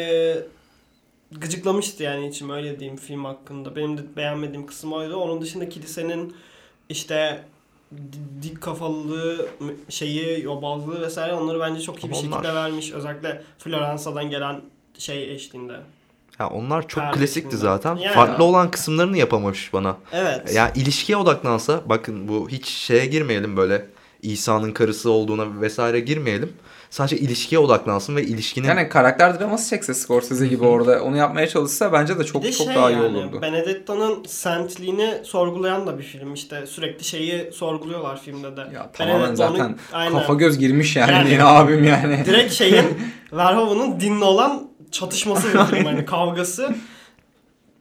[1.38, 3.75] gıcıklamıştı yani içim öyle diyeyim film hakkında.
[3.75, 5.15] Benim de beğenmediğim kısım oydu.
[5.15, 6.36] Onun dışında kilisenin
[6.89, 7.43] işte
[7.95, 9.47] di- dik kafalılığı,
[9.89, 12.91] şeyi, yobazlığı vesaire onları bence çok iyi bir onlar- şekilde vermiş.
[12.91, 14.61] Özellikle Floransa'dan gelen
[14.97, 15.75] şey eşliğinde.
[16.39, 17.57] Ya onlar çok Kardeşim klasikti de.
[17.57, 17.95] zaten.
[17.95, 18.15] Yani.
[18.15, 19.97] Farklı olan kısımlarını yapamamış bana.
[20.11, 20.53] Evet.
[20.55, 23.86] Ya ilişkiye odaklansa bakın bu hiç şeye girmeyelim böyle
[24.34, 26.53] İsa'nın karısı olduğuna vesaire girmeyelim.
[26.89, 31.93] Sadece ilişkiye odaklansın ve ilişkinin Yani karakter draması çekse Scorsese gibi orada onu yapmaya çalışsa
[31.93, 33.41] bence de çok de çok şey daha iyi yani, olurdu.
[33.41, 36.34] Benedetta'nın sentliğini sorgulayan da bir film.
[36.34, 38.61] İşte sürekli şeyi sorguluyorlar filmde de.
[38.73, 40.13] Ya tamamen zaten aynen.
[40.13, 42.25] kafa göz girmiş yani, Yani- yine abim yani.
[42.25, 42.86] Direkt şeyin
[43.34, 46.75] Verhoeven'ın dinle olan çatışması bir film hani kavgası.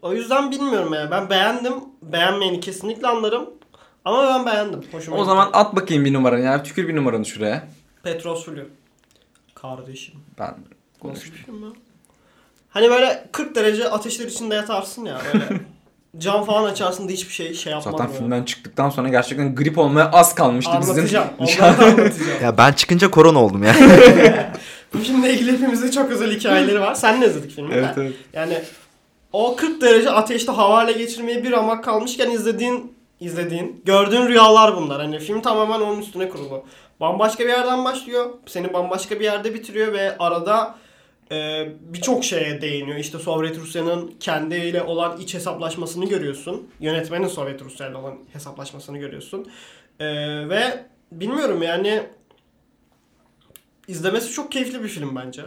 [0.02, 1.10] O yüzden bilmiyorum ya.
[1.10, 1.74] Ben beğendim.
[2.02, 3.50] Beğenmeyeni kesinlikle anlarım.
[4.06, 4.80] Ama ben beğendim.
[4.92, 5.26] Hoşuma O gitti.
[5.28, 6.62] zaman at bakayım bir numaranı ya.
[6.62, 7.68] Tükür bir numaranı şuraya.
[8.02, 8.64] Petros Fulio.
[9.54, 10.14] Kardeşim.
[10.38, 11.32] Ben Nasıl konuştum.
[11.34, 11.68] bir film ya?
[12.70, 15.44] Hani böyle 40 derece ateşler içinde yatarsın ya böyle.
[16.18, 17.92] Cam falan açarsın da hiçbir şey şey yapmaz.
[17.92, 18.18] Zaten böyle.
[18.18, 20.94] filmden çıktıktan sonra gerçekten grip olmaya az kalmıştı bizim.
[20.94, 21.28] Anlatacağım.
[21.38, 22.42] Onları da anlatacağım.
[22.42, 23.76] ya ben çıkınca korona oldum yani.
[24.94, 26.94] Bu filmle ilgili hepimizin çok özel hikayeleri var.
[26.94, 27.74] Sen ne izledik filmi?
[27.74, 28.14] Evet Ben- evet.
[28.32, 28.58] Yani
[29.32, 35.00] o 40 derece ateşte havale geçirmeye bir ramak kalmışken izlediğin izlediğin, gördüğün rüyalar bunlar.
[35.00, 36.64] Hani film tamamen onun üstüne kurulu.
[37.00, 38.30] Bambaşka bir yerden başlıyor.
[38.46, 40.74] Seni bambaşka bir yerde bitiriyor ve arada
[41.32, 42.98] e, birçok şeye değiniyor.
[42.98, 46.70] İşte Sovyet Rusya'nın kendiyle olan iç hesaplaşmasını görüyorsun.
[46.80, 49.46] Yönetmenin Sovyet Rusya ile olan hesaplaşmasını görüyorsun.
[50.00, 50.06] E,
[50.48, 52.02] ve bilmiyorum yani
[53.88, 55.42] izlemesi çok keyifli bir film bence.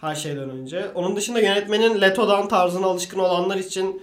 [0.00, 0.90] Her şeyden önce.
[0.94, 4.02] Onun dışında yönetmenin Leto'dan tarzına alışkın olanlar için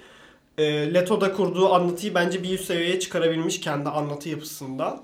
[0.57, 4.99] e, Leto'da kurduğu anlatıyı bence bir üst seviyeye çıkarabilmiş kendi anlatı yapısında.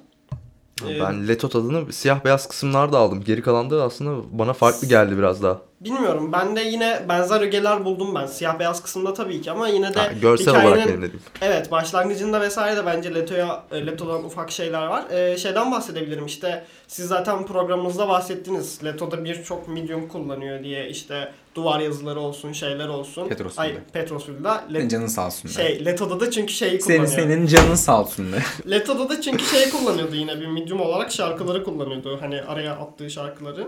[0.90, 3.24] E, Ben Leto tadını siyah beyaz kısımlarda aldım.
[3.24, 5.62] Geri kalan da aslında bana farklı geldi biraz daha.
[5.82, 6.32] Bilmiyorum.
[6.32, 8.26] Ben de yine benzer ögeler buldum ben.
[8.26, 11.22] Siyah beyaz kısımda tabii ki ama yine de Ha, görsel hikayenin- olarak benim dediğim.
[11.42, 15.10] Evet başlangıcında vesaire de bence Leto'ya e, Leto'dan ufak şeyler var.
[15.10, 18.84] E, şeyden bahsedebilirim işte siz zaten programımızda bahsettiniz.
[18.84, 23.28] Leto'da birçok medium kullanıyor diye işte duvar yazıları olsun şeyler olsun.
[23.28, 23.62] Petrosül'de.
[23.62, 24.50] Ay Petrosül'de.
[24.68, 25.50] Senin Le- canın sağ olsun.
[25.50, 27.28] şey Leto'da da çünkü şeyi senin, kullanıyor.
[27.30, 28.34] senin canın sağ olsun.
[28.34, 28.38] be.
[28.72, 32.18] Leto'da da çünkü şey kullanıyordu yine bir medium olarak şarkıları kullanıyordu.
[32.22, 33.68] Hani araya attığı şarkıları.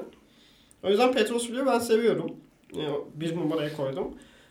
[0.83, 2.31] O yüzden Petrosül'ü ben seviyorum.
[2.75, 2.81] E,
[3.15, 4.07] Bir numaraya koydum.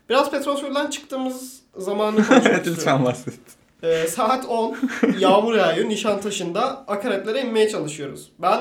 [0.08, 2.62] Biraz Petrosül'den çıktığımız zamanı istiyorum.
[2.66, 3.34] lütfen bahset.
[3.82, 4.76] Ee, saat 10.
[5.18, 5.88] Yağmur yağıyor.
[5.88, 8.32] Nişantaşı'nda akaretlere inmeye çalışıyoruz.
[8.38, 8.58] Ben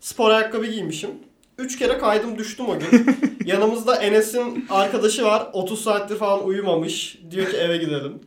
[0.00, 1.10] spor ayakkabı giymişim.
[1.58, 3.16] 3 kere kaydım düştüm o gün.
[3.44, 5.48] Yanımızda Enes'in arkadaşı var.
[5.52, 7.18] 30 saattir falan uyumamış.
[7.30, 8.20] Diyor ki eve gidelim.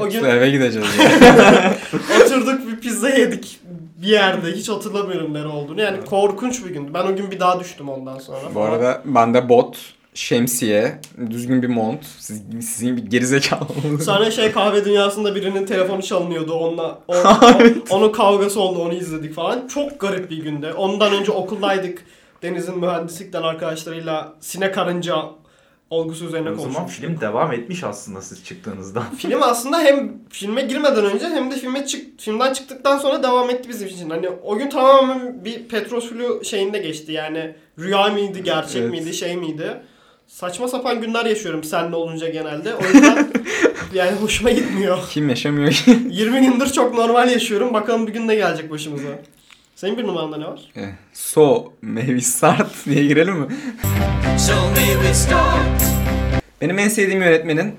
[0.00, 0.88] O gün Eve gideceğiz.
[2.24, 3.60] oturduk bir pizza yedik
[4.02, 4.52] bir yerde.
[4.52, 5.80] Hiç hatırlamıyorum nere olduğunu.
[5.80, 6.90] Yani korkunç bir gündü.
[6.94, 8.54] Ben o gün bir daha düştüm ondan sonra.
[8.54, 9.76] Bu arada bende bot,
[10.14, 10.98] şemsiye,
[11.30, 12.04] düzgün bir mont.
[12.18, 13.66] Siz, sizin bir gerizekalı.
[14.04, 16.52] Sonra şey kahve dünyasında birinin telefonu çalınıyordu.
[16.54, 18.78] Onunla o, o- onun kavgası oldu.
[18.82, 19.66] Onu izledik falan.
[19.68, 20.72] Çok garip bir günde.
[20.72, 22.04] Ondan önce okuldaydık.
[22.42, 25.16] Deniz'in mühendislikten arkadaşlarıyla sine karınca
[25.92, 27.04] olgusu üzerine O zaman konuşmuştuk.
[27.04, 29.02] film devam etmiş aslında siz çıktığınızda.
[29.18, 33.68] Film aslında hem filme girmeden önce hem de filme çık filmden çıktıktan sonra devam etti
[33.68, 34.10] bizim için.
[34.10, 37.12] Hani o gün tamamen bir Petrosülü şeyinde geçti.
[37.12, 38.90] Yani rüya mıydı, gerçek Evet.
[38.90, 39.80] miydi, şey miydi?
[40.26, 42.74] Saçma sapan günler yaşıyorum seninle olunca genelde.
[42.74, 43.28] O yüzden
[43.94, 44.98] yani hoşuma gitmiyor.
[45.10, 45.98] Kim yaşamıyor ki?
[46.10, 47.74] 20 gündür çok normal yaşıyorum.
[47.74, 49.08] Bakalım bir gün ne gelecek başımıza.
[49.82, 50.60] Senin bir numaranda ne var?
[50.76, 53.46] Eh, so, maybe start diye girelim mi?
[54.38, 55.82] So may we start.
[56.60, 57.74] Benim en sevdiğim yönetmenin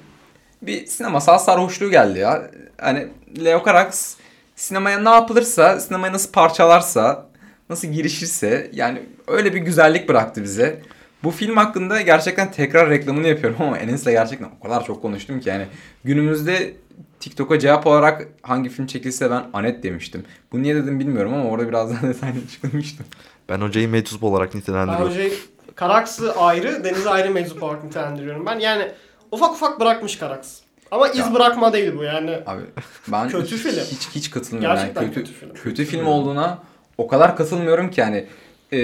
[0.62, 2.52] bir sinemasal sarhoşluğu geldi ya.
[2.78, 3.08] Hani
[3.46, 4.16] Leo Carax
[4.56, 7.26] sinemaya ne yapılırsa, sinemaya nasıl parçalarsa,
[7.70, 10.82] nasıl girişirse yani öyle bir güzellik bıraktı bize.
[11.24, 15.50] Bu film hakkında gerçekten tekrar reklamını yapıyorum ama Enes'le gerçekten o kadar çok konuştum ki
[15.50, 15.66] yani
[16.04, 16.74] günümüzde
[17.24, 20.24] TikTok'a cevap olarak hangi film çekilse ben Anet demiştim.
[20.52, 23.06] Bu niye dedim bilmiyorum ama orada biraz daha detaylı açıklamıştım.
[23.50, 25.10] Ben hocayı meczup olarak Ben nitelendiriyorum.
[25.12, 25.34] hocayı
[25.76, 28.46] Karaks'ı ayrı, Deniz'i ayrı meczup olarak nitelendiriyorum.
[28.46, 28.92] Ben yani
[29.32, 30.60] ufak ufak bırakmış Karaks.
[30.92, 31.34] Ama iz Ya.
[31.34, 32.40] bırakma değil bu yani.
[32.46, 32.62] Abi
[33.08, 33.84] ben Kötü film.
[33.84, 34.78] hiç hiç katılmıyorum.
[34.78, 35.54] Gerçekten yani kötü, kötü, film.
[35.54, 36.60] kötü film olduğuna
[36.98, 38.26] o kadar katılmıyorum ki yani
[38.74, 38.78] e,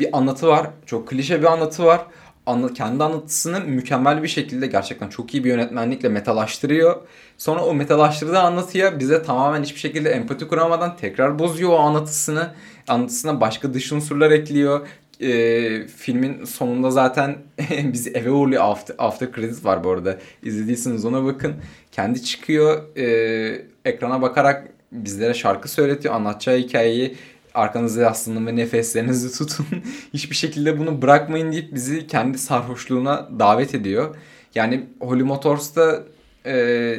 [0.00, 0.66] bir anlatı var.
[0.86, 2.00] Çok klişe bir anlatı var.
[2.46, 7.00] Anla, kendi anlatısını mükemmel bir şekilde gerçekten çok iyi bir yönetmenlikle metalaştırıyor.
[7.38, 12.50] Sonra o metalaştırdığı anlatıya bize tamamen hiçbir şekilde empati kuramadan tekrar bozuyor o anlatısını.
[12.88, 14.86] Anlatısına başka dış unsurlar ekliyor.
[15.20, 17.36] E, filmin sonunda zaten
[17.92, 18.62] bizi eve uğurluyor.
[18.64, 20.18] After, after credit var bu arada.
[20.42, 21.54] İzlediyseniz ona bakın.
[21.92, 22.96] Kendi çıkıyor.
[22.96, 26.14] E, ekrana bakarak bizlere şarkı söyletiyor.
[26.14, 27.16] Anlatacağı hikayeyi
[27.54, 29.66] arkanızda yaslanın ve nefeslerinizi tutun.
[30.14, 34.16] Hiçbir şekilde bunu bırakmayın deyip bizi kendi sarhoşluğuna davet ediyor.
[34.54, 36.02] Yani Holly Motors'ta
[36.46, 36.94] e,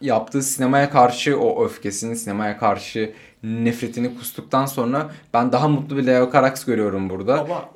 [0.00, 3.12] yaptığı sinemaya karşı o öfkesini, sinemaya karşı
[3.42, 7.38] nefretini kustuktan sonra ben daha mutlu bir Leo Carax görüyorum burada.
[7.38, 7.68] Baba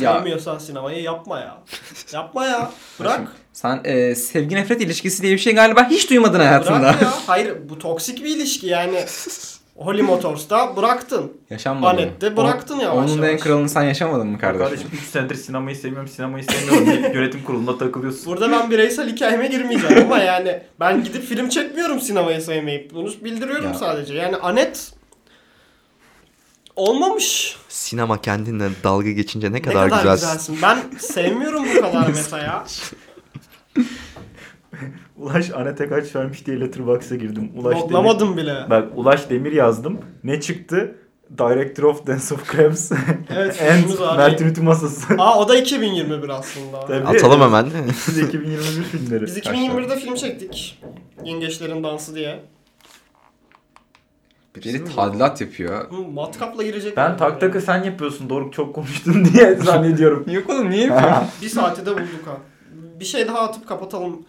[0.00, 0.14] Ya.
[0.14, 1.58] sevmiyorsan sinemayı yapma ya.
[2.12, 2.70] yapma ya.
[3.00, 3.20] Bırak.
[3.52, 6.80] Sen e, sevgi nefret ilişkisi diye bir şey galiba hiç duymadın hayatında.
[6.80, 7.12] Bırak ya.
[7.26, 9.04] Hayır bu toksik bir ilişki yani.
[9.78, 11.32] Holly Motors'ta bıraktın.
[11.50, 11.90] Yaşanmadı.
[11.90, 13.42] Anette bıraktın O- yavaş Onun da en yavaş.
[13.42, 14.64] kralını sen yaşamadın mı kardeşim?
[14.68, 18.26] Kardeşim 3 senedir sinemayı sevmiyorum, sinemayı sevmiyorum diye yönetim kurulunda takılıyorsun.
[18.26, 22.94] Burada ben bireysel hikayeme girmeyeceğim ama yani ben gidip film çekmiyorum sinemayı sevmeyip.
[22.94, 23.74] Bunu bildiriyorum Ya.
[23.74, 24.14] sadece.
[24.14, 24.92] Yani Anet
[26.76, 27.56] olmamış.
[27.68, 30.54] Sinema kendinle dalga geçince ne Ne kadar, kadar, güzelsin.
[30.54, 30.58] güzelsin.
[30.62, 32.64] Ben sevmiyorum bu kadar meta ya.
[35.16, 37.52] Ulaş Anet'e kaç vermiş diye Letterboxd'a girdim.
[37.56, 37.84] Ulaş Demir...
[37.84, 38.54] Notlamadım bile.
[38.70, 39.98] Bak Ulaş Demir yazdım.
[40.24, 40.94] Ne çıktı?
[41.38, 42.92] Director of Dance of Crabs
[43.30, 44.16] Evet, filmimiz var.
[44.16, 45.14] Mert Ünitü Masası.
[45.18, 46.80] Aa o da 2021 aslında.
[46.80, 47.06] Tabii.
[47.06, 47.66] Atalım hemen.
[47.96, 49.22] Siz 2021 filmleri.
[49.22, 50.82] Biz 2021'de film çektik.
[51.24, 52.40] Yengeçlerin Dansı diye.
[54.56, 55.90] Biri tadilat yapıyor.
[55.90, 56.96] Hı, Matkapla girecek.
[56.96, 60.24] Ben tak takı sen yapıyorsun Doruk çok konuştun diye zannediyorum.
[60.30, 61.28] Yok oğlum niye yapıyorsun?
[61.42, 62.36] Bir saati de bulduk ha.
[63.00, 64.26] Bir şey daha atıp kapatalım.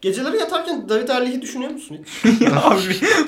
[0.00, 2.42] Geceleri yatarken David Erlich'i düşünüyor musun hiç?
[2.64, 2.80] Abi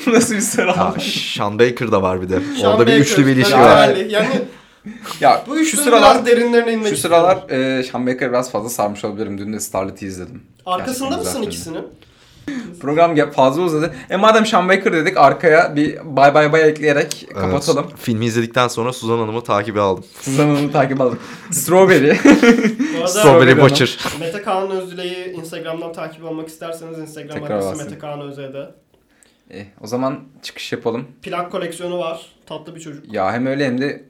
[0.07, 1.01] bu nasıl bir soru abi?
[1.01, 2.41] Sean Baker da var bir de.
[2.61, 3.89] Sean Orada bir Baker, üçlü bir ilişki David var.
[3.89, 4.13] Erlich.
[4.13, 4.29] Yani
[5.21, 7.27] Ya bu şu sıralar biraz derinlerine inmek şu istiyorum.
[7.49, 9.39] sıralar e, Sean Baker'ı biraz fazla sarmış olabilirim.
[9.39, 10.43] Dün de Starlet'i izledim.
[10.67, 11.87] Arkasında Gerçekten mısın güzel ikisinin?
[12.81, 13.95] Program ge- fazla uzadı.
[14.11, 17.85] E madem Sean Baker dedik arkaya bir bay bay bay ekleyerek kapatalım.
[17.89, 20.05] Evet, filmi izledikten sonra Suzan Hanım'ı takibe aldım.
[20.21, 21.19] Suzan Hanım'ı takip aldık.
[21.51, 22.17] Strawberry.
[23.07, 23.61] Strawberry.
[23.61, 23.99] Butcher.
[24.21, 27.85] Mete Kaan Özdilek'i Instagram'dan takip almak isterseniz Instagram Tekrar adresi.
[27.85, 28.71] Mete Kaan Özde'de.
[29.51, 31.05] e, o zaman çıkış yapalım.
[31.23, 32.27] Plak koleksiyonu var.
[32.47, 33.13] Tatlı bir çocuk.
[33.13, 34.05] Ya hem öyle hem de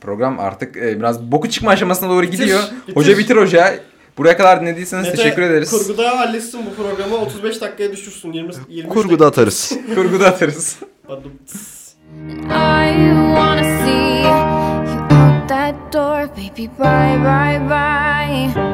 [0.00, 2.60] program artık e, biraz boku çıkma aşamasına doğru gidiyor.
[2.82, 2.96] bitir.
[2.96, 3.74] Hoca bitir hoca.
[4.18, 5.70] Buraya kadar dinlediyseniz Mete, teşekkür ederiz.
[5.70, 8.32] Kurguda halletsin bu programı 35 dakikaya düşürsün.
[8.32, 9.72] 20 23 Kurguda atarız.
[9.94, 10.76] Kurguda atarız.
[11.08, 12.94] I
[13.34, 16.66] wanna see you out that door, baby.
[16.78, 18.67] Bye, bye, bye.